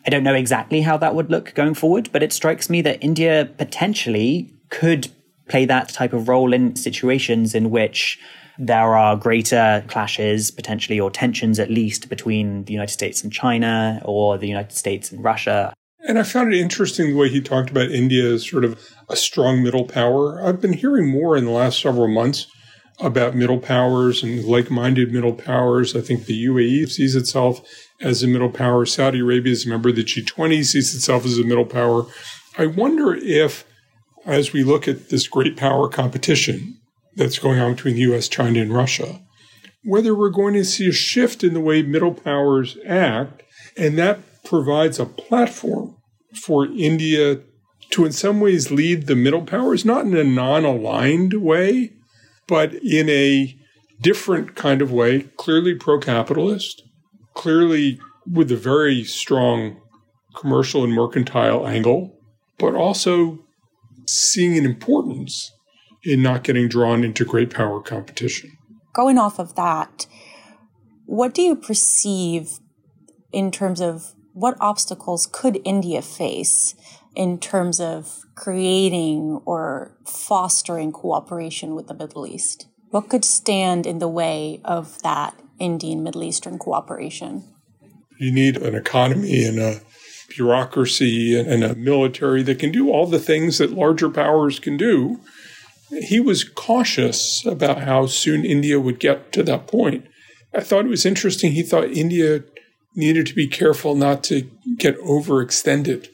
I 0.06 0.10
don't 0.10 0.24
know 0.24 0.34
exactly 0.34 0.82
how 0.82 0.98
that 0.98 1.16
would 1.16 1.30
look 1.30 1.54
going 1.54 1.74
forward, 1.74 2.10
but 2.12 2.24
it 2.24 2.34
strikes 2.34 2.70
me 2.70 2.82
that 2.82 3.04
India 3.04 3.50
potentially 3.58 4.54
could 4.70 5.10
play 5.48 5.66
that 5.66 5.90
type 5.90 6.14
of 6.14 6.28
role 6.28 6.54
in 6.54 6.76
situations 6.76 7.54
in 7.54 7.70
which 7.70 8.20
there 8.58 8.96
are 8.96 9.16
greater 9.16 9.84
clashes, 9.88 10.52
potentially, 10.52 11.00
or 11.00 11.10
tensions 11.10 11.60
at 11.60 11.70
least, 11.70 12.10
between 12.10 12.64
the 12.66 12.74
United 12.74 12.92
States 12.92 13.24
and 13.24 13.32
China 13.32 14.02
or 14.06 14.38
the 14.38 14.48
United 14.48 14.76
States 14.76 15.12
and 15.12 15.24
Russia. 15.24 15.74
And 16.08 16.18
I 16.18 16.24
found 16.24 16.54
it 16.54 16.60
interesting 16.60 17.12
the 17.12 17.16
way 17.16 17.30
he 17.30 17.42
talked 17.42 17.70
about 17.70 17.92
India 17.92 18.34
as 18.34 18.50
sort 18.50 18.66
of 18.66 18.80
a 19.10 19.16
strong 19.16 19.64
middle 19.64 19.86
power. 19.86 20.44
I've 20.44 20.60
been 20.60 20.74
hearing 20.74 21.10
more 21.10 21.38
in 21.38 21.46
the 21.46 21.52
last 21.52 21.80
several 21.80 22.08
months 22.08 22.48
about 23.02 23.36
middle 23.36 23.60
powers 23.60 24.24
and 24.24 24.44
like 24.46 24.70
minded 24.70 25.12
middle 25.12 25.34
powers. 25.34 25.96
I 25.96 26.02
think 26.02 26.26
the 26.26 26.46
UAE 26.46 26.90
sees 26.90 27.16
itself 27.16 27.62
as 28.00 28.24
a 28.24 28.28
middle 28.28 28.50
power. 28.50 28.86
Saudi 28.86 29.20
Arabia 29.20 29.54
is 29.54 29.66
a 29.66 29.70
member 29.70 29.90
of 29.90 29.96
the 29.96 30.04
G20, 30.04 30.64
sees 30.64 30.96
itself 30.96 31.26
as 31.26 31.38
a 31.38 31.44
middle 31.44 31.66
power. 31.66 32.06
I 32.58 32.68
wonder 32.68 33.16
if, 33.16 33.66
as 34.26 34.54
we 34.54 34.64
look 34.64 34.88
at 34.88 35.10
this 35.10 35.28
great 35.28 35.58
power 35.58 35.88
competition, 35.90 36.78
that's 37.16 37.40
going 37.40 37.60
on 37.60 37.76
between 37.76 37.96
the 37.96 38.14
US, 38.14 38.28
China, 38.28 38.62
and 38.62 38.74
Russia, 38.74 39.20
whether 39.84 40.16
we're 40.16 40.30
going 40.30 40.54
to 40.54 40.66
see 40.66 40.88
a 40.88 40.94
shift 40.94 41.44
in 41.44 41.54
the 41.54 41.60
way 41.60 41.82
middle 41.82 42.14
powers 42.14 42.78
act, 42.86 43.44
and 43.78 43.98
that 43.98 44.20
provides 44.44 45.00
a 45.00 45.06
platform 45.06 45.96
for 46.46 46.66
India 46.66 47.42
to, 47.92 48.06
in 48.06 48.12
some 48.12 48.40
ways, 48.40 48.72
lead 48.72 49.08
the 49.08 49.16
middle 49.16 49.44
powers, 49.44 49.84
not 49.84 50.06
in 50.06 50.16
a 50.16 50.24
non 50.24 50.64
aligned 50.64 51.34
way, 51.34 51.92
but 52.52 52.74
in 52.84 53.08
a 53.08 53.58
different 54.02 54.58
kind 54.58 54.82
of 54.82 54.92
way, 54.92 55.22
clearly 55.38 55.74
pro 55.74 55.98
capitalist, 55.98 56.84
clearly 57.34 57.98
with 58.30 58.52
a 58.52 58.58
very 58.58 59.06
strong 59.06 59.80
commercial 60.36 60.84
and 60.84 60.92
mercantile 60.92 61.66
angle, 61.66 62.14
but 62.60 62.76
also 62.76 63.40
seeing 64.06 64.58
an 64.58 64.66
importance 64.66 65.50
in 66.04 66.22
not 66.22 66.44
getting 66.44 66.68
drawn 66.68 67.06
into 67.06 67.24
great 67.24 67.54
power 67.54 67.80
competition. 67.80 68.52
Going 68.92 69.18
off 69.18 69.40
of 69.40 69.56
that, 69.56 70.06
what 71.06 71.34
do 71.34 71.42
you 71.42 71.56
perceive 71.56 72.60
in 73.32 73.50
terms 73.50 73.80
of 73.80 74.14
what 74.34 74.58
obstacles 74.60 75.26
could 75.26 75.62
India 75.64 76.02
face 76.02 76.76
in 77.16 77.40
terms 77.40 77.80
of 77.80 78.20
creating 78.36 79.42
or 79.46 79.98
fostering 80.06 80.92
cooperation 80.92 81.76
with 81.76 81.88
the 81.88 81.94
Middle 81.94 82.26
East? 82.26 82.68
What 82.90 83.10
could 83.10 83.26
stand 83.26 83.86
in 83.86 84.00
the 84.00 84.08
way 84.08 84.62
of 84.66 85.02
that 85.02 85.40
Indian 85.60 86.04
Middle 86.04 86.24
Eastern 86.24 86.58
cooperation? 86.58 87.44
You 88.20 88.32
need 88.32 88.58
an 88.58 88.76
economy 88.76 89.46
and 89.46 89.60
a 89.60 89.82
bureaucracy 90.30 91.38
and 91.38 91.64
a 91.64 91.76
military 91.76 92.44
that 92.44 92.60
can 92.60 92.72
do 92.72 92.90
all 92.90 93.06
the 93.06 93.20
things 93.20 93.58
that 93.58 93.72
larger 93.72 94.10
powers 94.10 94.60
can 94.60 94.78
do. 94.78 95.20
He 96.08 96.20
was 96.20 96.44
cautious 96.44 97.46
about 97.46 97.82
how 97.82 98.06
soon 98.06 98.46
India 98.46 98.80
would 98.80 99.00
get 99.00 99.32
to 99.34 99.44
that 99.44 99.68
point. 99.68 100.06
I 100.54 100.62
thought 100.62 100.86
it 100.86 100.90
was 100.90 101.06
interesting. 101.06 101.52
He 101.52 101.64
thought 101.64 101.86
India 101.86 102.44
needed 102.96 103.26
to 103.28 103.34
be 103.34 103.48
careful 103.48 103.96
not 103.96 104.24
to 104.26 104.50
get 104.78 105.00
overextended 105.00 106.08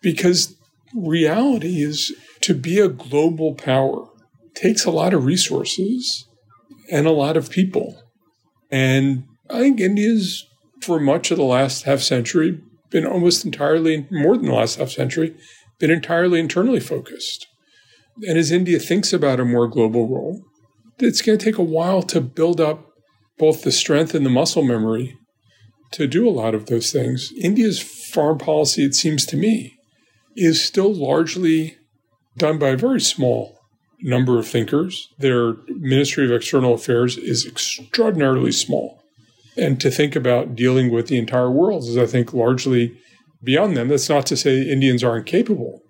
because 0.00 0.56
reality 0.94 1.82
is 1.82 2.14
to 2.42 2.54
be 2.54 2.78
a 2.78 2.88
global 2.88 3.54
power 3.54 4.06
takes 4.54 4.84
a 4.84 4.90
lot 4.90 5.14
of 5.14 5.24
resources 5.24 6.26
and 6.90 7.06
a 7.06 7.12
lot 7.12 7.36
of 7.36 7.50
people. 7.50 8.02
And 8.70 9.24
I 9.48 9.60
think 9.60 9.80
India's, 9.80 10.46
for 10.82 10.98
much 10.98 11.30
of 11.30 11.36
the 11.36 11.44
last 11.44 11.84
half 11.84 12.00
century, 12.00 12.60
been 12.90 13.06
almost 13.06 13.44
entirely, 13.44 14.06
more 14.10 14.36
than 14.36 14.46
the 14.46 14.54
last 14.54 14.78
half 14.78 14.90
century, 14.90 15.36
been 15.78 15.90
entirely 15.90 16.40
internally 16.40 16.80
focused. 16.80 17.46
And 18.26 18.36
as 18.36 18.50
India 18.50 18.78
thinks 18.78 19.12
about 19.12 19.40
a 19.40 19.44
more 19.44 19.68
global 19.68 20.08
role, 20.08 20.42
it's 20.98 21.22
going 21.22 21.38
to 21.38 21.44
take 21.44 21.58
a 21.58 21.62
while 21.62 22.02
to 22.02 22.20
build 22.20 22.60
up 22.60 22.86
both 23.38 23.62
the 23.62 23.72
strength 23.72 24.14
and 24.14 24.26
the 24.26 24.30
muscle 24.30 24.62
memory 24.62 25.16
to 25.92 26.06
do 26.06 26.28
a 26.28 26.30
lot 26.30 26.54
of 26.54 26.66
those 26.66 26.92
things. 26.92 27.32
India's 27.40 27.80
foreign 27.80 28.38
policy, 28.38 28.84
it 28.84 28.94
seems 28.94 29.24
to 29.26 29.36
me, 29.36 29.79
is 30.40 30.64
still 30.64 30.92
largely 30.92 31.76
done 32.38 32.58
by 32.58 32.70
a 32.70 32.76
very 32.76 33.00
small 33.00 33.58
number 34.00 34.38
of 34.38 34.48
thinkers. 34.48 35.12
Their 35.18 35.56
Ministry 35.68 36.24
of 36.24 36.32
External 36.32 36.74
Affairs 36.74 37.18
is 37.18 37.46
extraordinarily 37.46 38.50
small. 38.50 39.02
And 39.58 39.78
to 39.82 39.90
think 39.90 40.16
about 40.16 40.56
dealing 40.56 40.90
with 40.90 41.08
the 41.08 41.18
entire 41.18 41.50
world 41.50 41.84
is, 41.84 41.98
I 41.98 42.06
think, 42.06 42.32
largely 42.32 42.96
beyond 43.44 43.76
them. 43.76 43.88
That's 43.88 44.08
not 44.08 44.24
to 44.26 44.36
say 44.36 44.62
Indians 44.62 45.04
aren't 45.04 45.26
capable. 45.26 45.82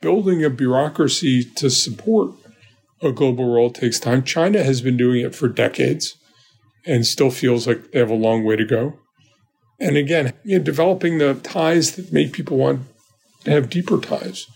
Building 0.00 0.42
a 0.42 0.48
bureaucracy 0.48 1.44
to 1.56 1.68
support 1.68 2.32
a 3.02 3.12
global 3.12 3.50
world 3.50 3.74
takes 3.74 4.00
time. 4.00 4.22
China 4.22 4.64
has 4.64 4.80
been 4.80 4.96
doing 4.96 5.20
it 5.20 5.34
for 5.34 5.48
decades 5.48 6.16
and 6.86 7.04
still 7.04 7.30
feels 7.30 7.66
like 7.66 7.90
they 7.90 7.98
have 7.98 8.10
a 8.10 8.14
long 8.14 8.42
way 8.42 8.56
to 8.56 8.64
go. 8.64 8.98
And 9.78 9.98
again, 9.98 10.32
you 10.44 10.56
know, 10.56 10.64
developing 10.64 11.18
the 11.18 11.34
ties 11.34 11.96
that 11.96 12.10
make 12.10 12.32
people 12.32 12.56
want 12.56 12.80
to 13.48 13.54
have 13.54 13.70
deeper 13.70 13.98
ties 13.98 14.46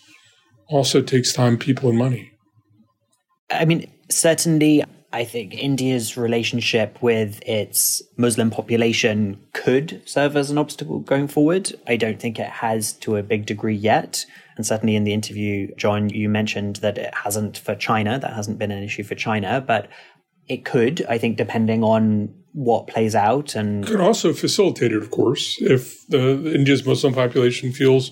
also 0.68 1.02
takes 1.02 1.32
time, 1.32 1.58
people, 1.58 1.88
and 1.88 1.98
money. 1.98 2.32
I 3.50 3.64
mean, 3.64 3.90
certainly, 4.08 4.82
I 5.12 5.24
think 5.24 5.54
India's 5.54 6.16
relationship 6.16 7.02
with 7.02 7.42
its 7.46 8.02
Muslim 8.16 8.50
population 8.50 9.38
could 9.52 10.02
serve 10.06 10.36
as 10.36 10.50
an 10.50 10.56
obstacle 10.56 11.00
going 11.00 11.28
forward. 11.28 11.72
I 11.86 11.96
don't 11.96 12.18
think 12.18 12.38
it 12.38 12.48
has 12.48 12.94
to 12.94 13.16
a 13.16 13.22
big 13.22 13.44
degree 13.44 13.74
yet. 13.76 14.24
And 14.56 14.66
certainly 14.66 14.96
in 14.96 15.04
the 15.04 15.12
interview, 15.12 15.74
John, 15.76 16.08
you 16.08 16.28
mentioned 16.28 16.76
that 16.76 16.96
it 16.98 17.14
hasn't 17.14 17.58
for 17.58 17.74
China. 17.74 18.18
That 18.18 18.34
hasn't 18.34 18.58
been 18.58 18.70
an 18.70 18.82
issue 18.82 19.02
for 19.02 19.14
China, 19.14 19.62
but 19.66 19.88
it 20.48 20.64
could, 20.64 21.04
I 21.08 21.18
think, 21.18 21.36
depending 21.36 21.84
on 21.84 22.34
what 22.52 22.86
plays 22.86 23.14
out 23.14 23.54
and 23.54 23.86
could 23.86 24.00
also 24.00 24.32
facilitate 24.34 24.92
it, 24.92 25.02
of 25.02 25.10
course, 25.10 25.56
if 25.60 26.06
the 26.08 26.54
India's 26.54 26.84
Muslim 26.84 27.14
population 27.14 27.72
feels 27.72 28.10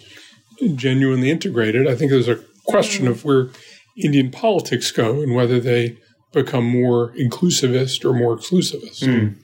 genuinely 0.74 1.30
integrated. 1.30 1.88
I 1.88 1.94
think 1.94 2.10
there's 2.10 2.28
a 2.28 2.40
question 2.64 3.06
of 3.06 3.24
where 3.24 3.48
Indian 3.96 4.30
politics 4.30 4.90
go 4.92 5.20
and 5.20 5.34
whether 5.34 5.60
they 5.60 5.98
become 6.32 6.64
more 6.64 7.12
inclusivist 7.12 8.04
or 8.04 8.12
more 8.12 8.36
exclusivist. 8.36 9.02
Mm. 9.02 9.36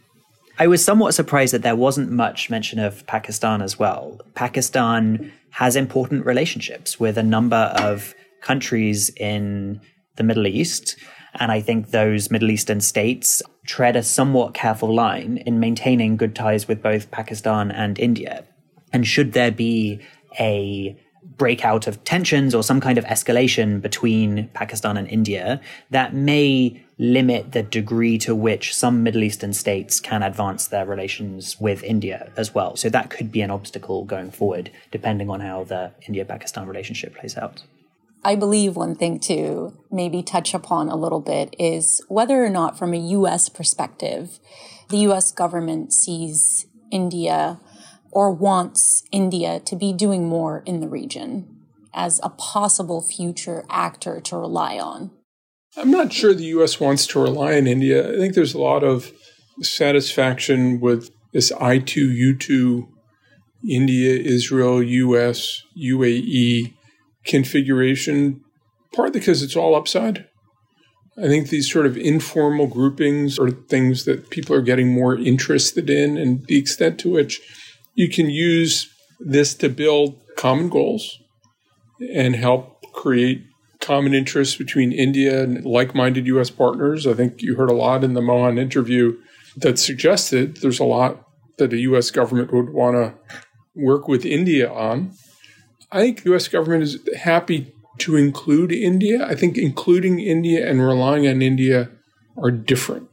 I 0.59 0.67
was 0.67 0.83
somewhat 0.83 1.13
surprised 1.13 1.53
that 1.53 1.63
there 1.63 1.77
wasn't 1.77 2.11
much 2.11 2.49
mention 2.49 2.79
of 2.79 3.07
Pakistan 3.07 3.61
as 3.61 3.79
well. 3.79 4.21
Pakistan 4.35 5.33
has 5.51 5.77
important 5.77 6.25
relationships 6.25 6.99
with 6.99 7.19
a 7.19 7.23
number 7.23 7.57
of 7.57 8.15
countries 8.41 9.11
in 9.17 9.81
the 10.17 10.23
Middle 10.23 10.47
East. 10.47 10.97
And 11.35 11.53
I 11.53 11.61
think 11.61 11.91
those 11.91 12.31
Middle 12.31 12.51
Eastern 12.51 12.81
states 12.81 13.43
tread 13.67 13.97
a 13.97 14.03
somewhat 14.03 14.55
careful 14.55 14.95
line 14.95 15.39
in 15.45 15.61
maintaining 15.61 16.17
good 16.17 16.35
ties 16.35 16.67
with 16.67 16.83
both 16.83 17.11
Pakistan 17.11 17.71
and 17.71 17.99
India. 17.99 18.45
And 18.93 19.07
should 19.07 19.33
there 19.33 19.51
be 19.51 20.01
a 20.41 20.97
breakout 21.37 21.87
of 21.87 22.03
tensions 22.05 22.55
or 22.55 22.63
some 22.63 22.81
kind 22.81 22.99
of 22.99 23.05
escalation 23.05 23.81
between 23.81 24.49
Pakistan 24.55 24.97
and 24.97 25.09
India 25.09 25.61
that 25.91 26.15
may 26.15 26.83
limit 26.99 27.53
the 27.53 27.63
degree 27.63 28.17
to 28.17 28.35
which 28.35 28.75
some 28.75 29.03
Middle 29.03 29.23
Eastern 29.23 29.53
states 29.53 30.01
can 30.01 30.23
advance 30.23 30.67
their 30.67 30.87
relations 30.87 31.61
with 31.61 31.83
India 31.83 32.33
as 32.37 32.55
well. 32.55 32.75
So 32.77 32.89
that 32.89 33.11
could 33.11 33.31
be 33.31 33.43
an 33.43 33.51
obstacle 33.51 34.05
going 34.05 34.31
forward, 34.31 34.71
depending 34.91 35.29
on 35.29 35.41
how 35.41 35.65
the 35.65 35.93
India 36.07 36.25
Pakistan 36.25 36.67
relationship 36.67 37.15
plays 37.15 37.37
out. 37.37 37.65
I 38.25 38.35
believe 38.35 38.75
one 38.75 38.97
thing 38.97 39.21
to 39.21 39.73
maybe 39.91 40.23
touch 40.23 40.55
upon 40.55 40.89
a 40.89 40.97
little 40.97 41.21
bit 41.21 41.55
is 41.59 42.03
whether 42.09 42.43
or 42.45 42.51
not, 42.51 42.79
from 42.79 42.95
a 42.95 42.99
US 42.99 43.49
perspective, 43.49 44.41
the 44.89 44.99
US 45.09 45.31
government 45.31 45.93
sees 45.93 46.67
India 46.91 47.61
or 48.11 48.33
wants 48.33 49.03
India 49.13 49.61
to 49.61 49.77
be 49.77 49.93
doing 49.93 50.29
more 50.29 50.63
in 50.67 50.81
the 50.81 50.89
region 50.89 51.49
as 51.95 52.21
a 52.23 52.29
possible 52.29 53.01
future 53.01 53.65
actor 53.71 54.21
to 54.21 54.37
rely 54.37 54.79
on? 54.79 55.11
I'm 55.77 55.91
not 55.91 56.13
sure 56.13 56.33
the 56.33 56.45
U.S. 56.45 56.81
wants 56.81 57.07
to 57.09 57.21
rely 57.21 57.57
on 57.57 57.67
India. 57.67 58.09
I 58.09 58.17
think 58.17 58.35
there's 58.35 58.55
a 58.55 58.61
lot 58.61 58.83
of 58.83 59.13
satisfaction 59.63 60.81
with 60.81 61.11
this 61.33 61.53
I2, 61.53 62.37
U2, 62.39 62.87
India, 63.69 64.15
Israel, 64.15 64.83
U.S., 64.83 65.63
UAE 65.79 66.75
configuration, 67.25 68.41
partly 68.95 69.21
because 69.21 69.43
it's 69.43 69.57
all 69.57 69.75
upside. 69.75 70.27
I 71.19 71.29
think 71.29 71.49
these 71.49 71.71
sort 71.71 71.87
of 71.87 71.97
informal 71.97 72.67
groupings 72.67 73.39
are 73.39 73.51
things 73.51 74.05
that 74.05 74.29
people 74.31 74.55
are 74.55 74.63
getting 74.63 74.93
more 74.93 75.17
interested 75.17 75.89
in, 75.89 76.17
and 76.17 76.45
the 76.47 76.59
extent 76.59 76.99
to 77.01 77.11
which 77.11 77.41
you 77.97 78.09
can 78.09 78.31
use 78.31 78.95
this 79.19 79.55
to 79.55 79.69
build 79.69 80.21
common 80.37 80.69
goals 80.69 81.19
and 82.15 82.37
help 82.37 82.83
create 82.93 83.43
common 83.81 84.15
interests 84.15 84.55
between 84.57 84.93
India 84.93 85.43
and 85.43 85.65
like 85.65 85.95
minded 85.95 86.27
US 86.27 86.51
partners. 86.51 87.07
I 87.07 87.15
think 87.15 87.43
you 87.43 87.57
heard 87.57 87.71
a 87.71 87.75
lot 87.75 88.05
in 88.05 88.15
the 88.15 88.21
Mohan 88.21 88.59
interview 88.59 89.17
that 89.57 89.79
suggested 89.79 90.59
there's 90.59 90.79
a 90.79 90.85
lot 90.85 91.27
that 91.57 91.71
the 91.71 91.81
US 91.81 92.11
government 92.11 92.53
would 92.53 92.71
want 92.71 92.97
to 92.97 93.15
work 93.75 94.07
with 94.07 94.27
India 94.27 94.71
on. 94.71 95.13
I 95.91 96.01
think 96.01 96.23
the 96.23 96.35
US 96.35 96.49
government 96.49 96.83
is 96.83 96.99
happy 97.17 97.73
to 97.99 98.17
include 98.17 98.73
India. 98.73 99.25
I 99.27 99.35
think 99.35 99.57
including 99.57 100.21
India 100.21 100.69
and 100.69 100.83
relying 100.83 101.27
on 101.27 101.41
India 101.41 101.91
are 102.37 102.51
different. 102.51 103.09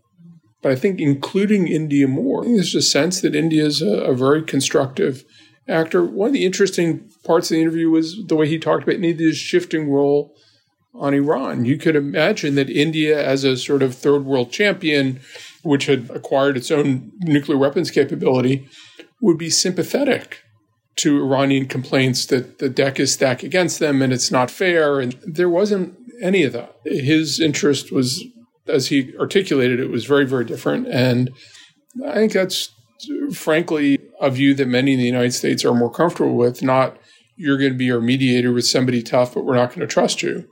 But 0.63 0.71
I 0.71 0.75
think 0.75 0.99
including 0.99 1.67
India 1.67 2.07
more, 2.07 2.43
there's 2.45 2.73
a 2.73 2.81
sense 2.81 3.19
that 3.21 3.35
India 3.35 3.65
is 3.65 3.81
a, 3.81 4.05
a, 4.05 4.15
very 4.15 4.41
constructive 4.41 5.25
actor. 5.67 6.05
One 6.05 6.27
of 6.27 6.33
the 6.33 6.45
interesting 6.45 7.11
parts 7.25 7.51
of 7.51 7.55
the 7.55 7.61
interview 7.61 7.89
was 7.89 8.17
the 8.27 8.35
way 8.35 8.47
he 8.47 8.57
talked 8.57 8.83
about 8.83 8.95
India's 8.95 9.37
shifting 9.37 9.91
role 9.91 10.33
on 10.95 11.13
Iran. 11.13 11.65
You 11.65 11.77
could 11.77 11.97
imagine 11.97 12.55
that 12.55 12.69
India, 12.69 13.21
as 13.21 13.43
a 13.43 13.57
sort 13.57 13.83
of 13.83 13.93
third 13.93 14.23
world 14.23 14.51
champion, 14.51 15.19
which 15.63 15.87
had 15.87 16.09
acquired 16.09 16.55
its 16.55 16.71
own 16.71 17.11
nuclear 17.19 17.57
weapons 17.57 17.91
capability, 17.91 18.69
would 19.21 19.37
be 19.37 19.49
sympathetic 19.49 20.43
to 20.95 21.21
Iranian 21.21 21.65
complaints 21.65 22.25
that 22.27 22.59
the 22.59 22.69
deck 22.69 23.01
is 23.01 23.11
stacked 23.11 23.43
against 23.43 23.79
them 23.79 24.01
and 24.01 24.13
it's 24.13 24.31
not 24.31 24.49
fair. 24.49 25.01
And 25.01 25.17
there 25.23 25.49
wasn't 25.49 25.97
any 26.21 26.43
of 26.43 26.53
that. 26.53 26.77
His 26.85 27.41
interest 27.41 27.91
was 27.91 28.23
as 28.67 28.87
he 28.87 29.13
articulated, 29.19 29.79
it 29.79 29.89
was 29.89 30.05
very, 30.05 30.25
very 30.25 30.45
different. 30.45 30.87
And 30.87 31.31
I 32.05 32.15
think 32.15 32.33
that's 32.33 32.69
frankly 33.33 33.99
a 34.21 34.29
view 34.29 34.53
that 34.55 34.67
many 34.67 34.93
in 34.93 34.99
the 34.99 35.05
United 35.05 35.33
States 35.33 35.65
are 35.65 35.73
more 35.73 35.91
comfortable 35.91 36.35
with, 36.35 36.61
not 36.63 36.97
you're 37.35 37.57
going 37.57 37.71
to 37.71 37.77
be 37.77 37.91
our 37.91 38.01
mediator 38.01 38.51
with 38.51 38.65
somebody 38.65 39.01
tough, 39.01 39.33
but 39.33 39.43
we're 39.43 39.55
not 39.55 39.69
going 39.69 39.81
to 39.81 39.87
trust 39.87 40.21
you, 40.21 40.47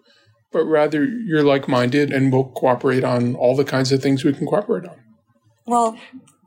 but 0.51 0.63
rather 0.65 1.05
you're 1.05 1.43
like 1.43 1.67
minded 1.67 2.11
and 2.11 2.31
we'll 2.31 2.45
cooperate 2.45 3.03
on 3.03 3.35
all 3.35 3.55
the 3.55 3.63
kinds 3.63 3.91
of 3.91 4.01
things 4.01 4.23
we 4.23 4.33
can 4.33 4.47
cooperate 4.47 4.85
on. 4.87 4.97
Well, 5.67 5.97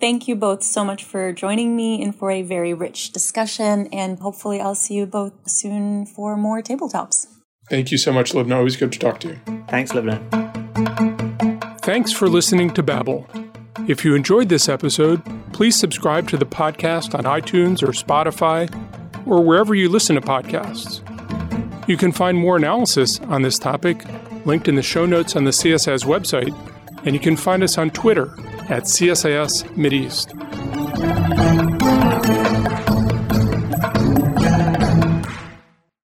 thank 0.00 0.26
you 0.28 0.34
both 0.34 0.62
so 0.62 0.84
much 0.84 1.04
for 1.04 1.32
joining 1.32 1.76
me 1.76 2.02
and 2.02 2.14
for 2.14 2.30
a 2.30 2.42
very 2.42 2.74
rich 2.74 3.12
discussion. 3.12 3.88
And 3.92 4.18
hopefully, 4.18 4.60
I'll 4.60 4.74
see 4.74 4.94
you 4.94 5.06
both 5.06 5.48
soon 5.48 6.04
for 6.04 6.36
more 6.36 6.60
tabletops. 6.62 7.26
Thank 7.70 7.90
you 7.90 7.98
so 7.98 8.12
much, 8.12 8.32
Lubna. 8.32 8.56
Always 8.56 8.76
good 8.76 8.92
to 8.92 8.98
talk 8.98 9.20
to 9.20 9.28
you. 9.28 9.40
Thanks, 9.68 9.92
Lubna. 9.92 10.20
Thanks 11.84 12.12
for 12.12 12.30
listening 12.30 12.72
to 12.72 12.82
Babel. 12.82 13.26
If 13.86 14.06
you 14.06 14.14
enjoyed 14.14 14.48
this 14.48 14.70
episode, 14.70 15.22
please 15.52 15.78
subscribe 15.78 16.30
to 16.30 16.38
the 16.38 16.46
podcast 16.46 17.14
on 17.14 17.24
iTunes 17.24 17.82
or 17.82 17.88
Spotify 17.88 18.72
or 19.26 19.42
wherever 19.42 19.74
you 19.74 19.90
listen 19.90 20.14
to 20.14 20.22
podcasts. 20.22 21.02
You 21.86 21.98
can 21.98 22.10
find 22.10 22.38
more 22.38 22.56
analysis 22.56 23.20
on 23.20 23.42
this 23.42 23.58
topic 23.58 24.02
linked 24.46 24.66
in 24.66 24.76
the 24.76 24.82
show 24.82 25.04
notes 25.04 25.36
on 25.36 25.44
the 25.44 25.50
CSIS 25.50 26.06
website, 26.06 26.56
and 27.04 27.14
you 27.14 27.20
can 27.20 27.36
find 27.36 27.62
us 27.62 27.76
on 27.76 27.90
Twitter 27.90 28.32
at 28.70 28.84
CSIS 28.84 29.64
Mideast. 29.76 31.63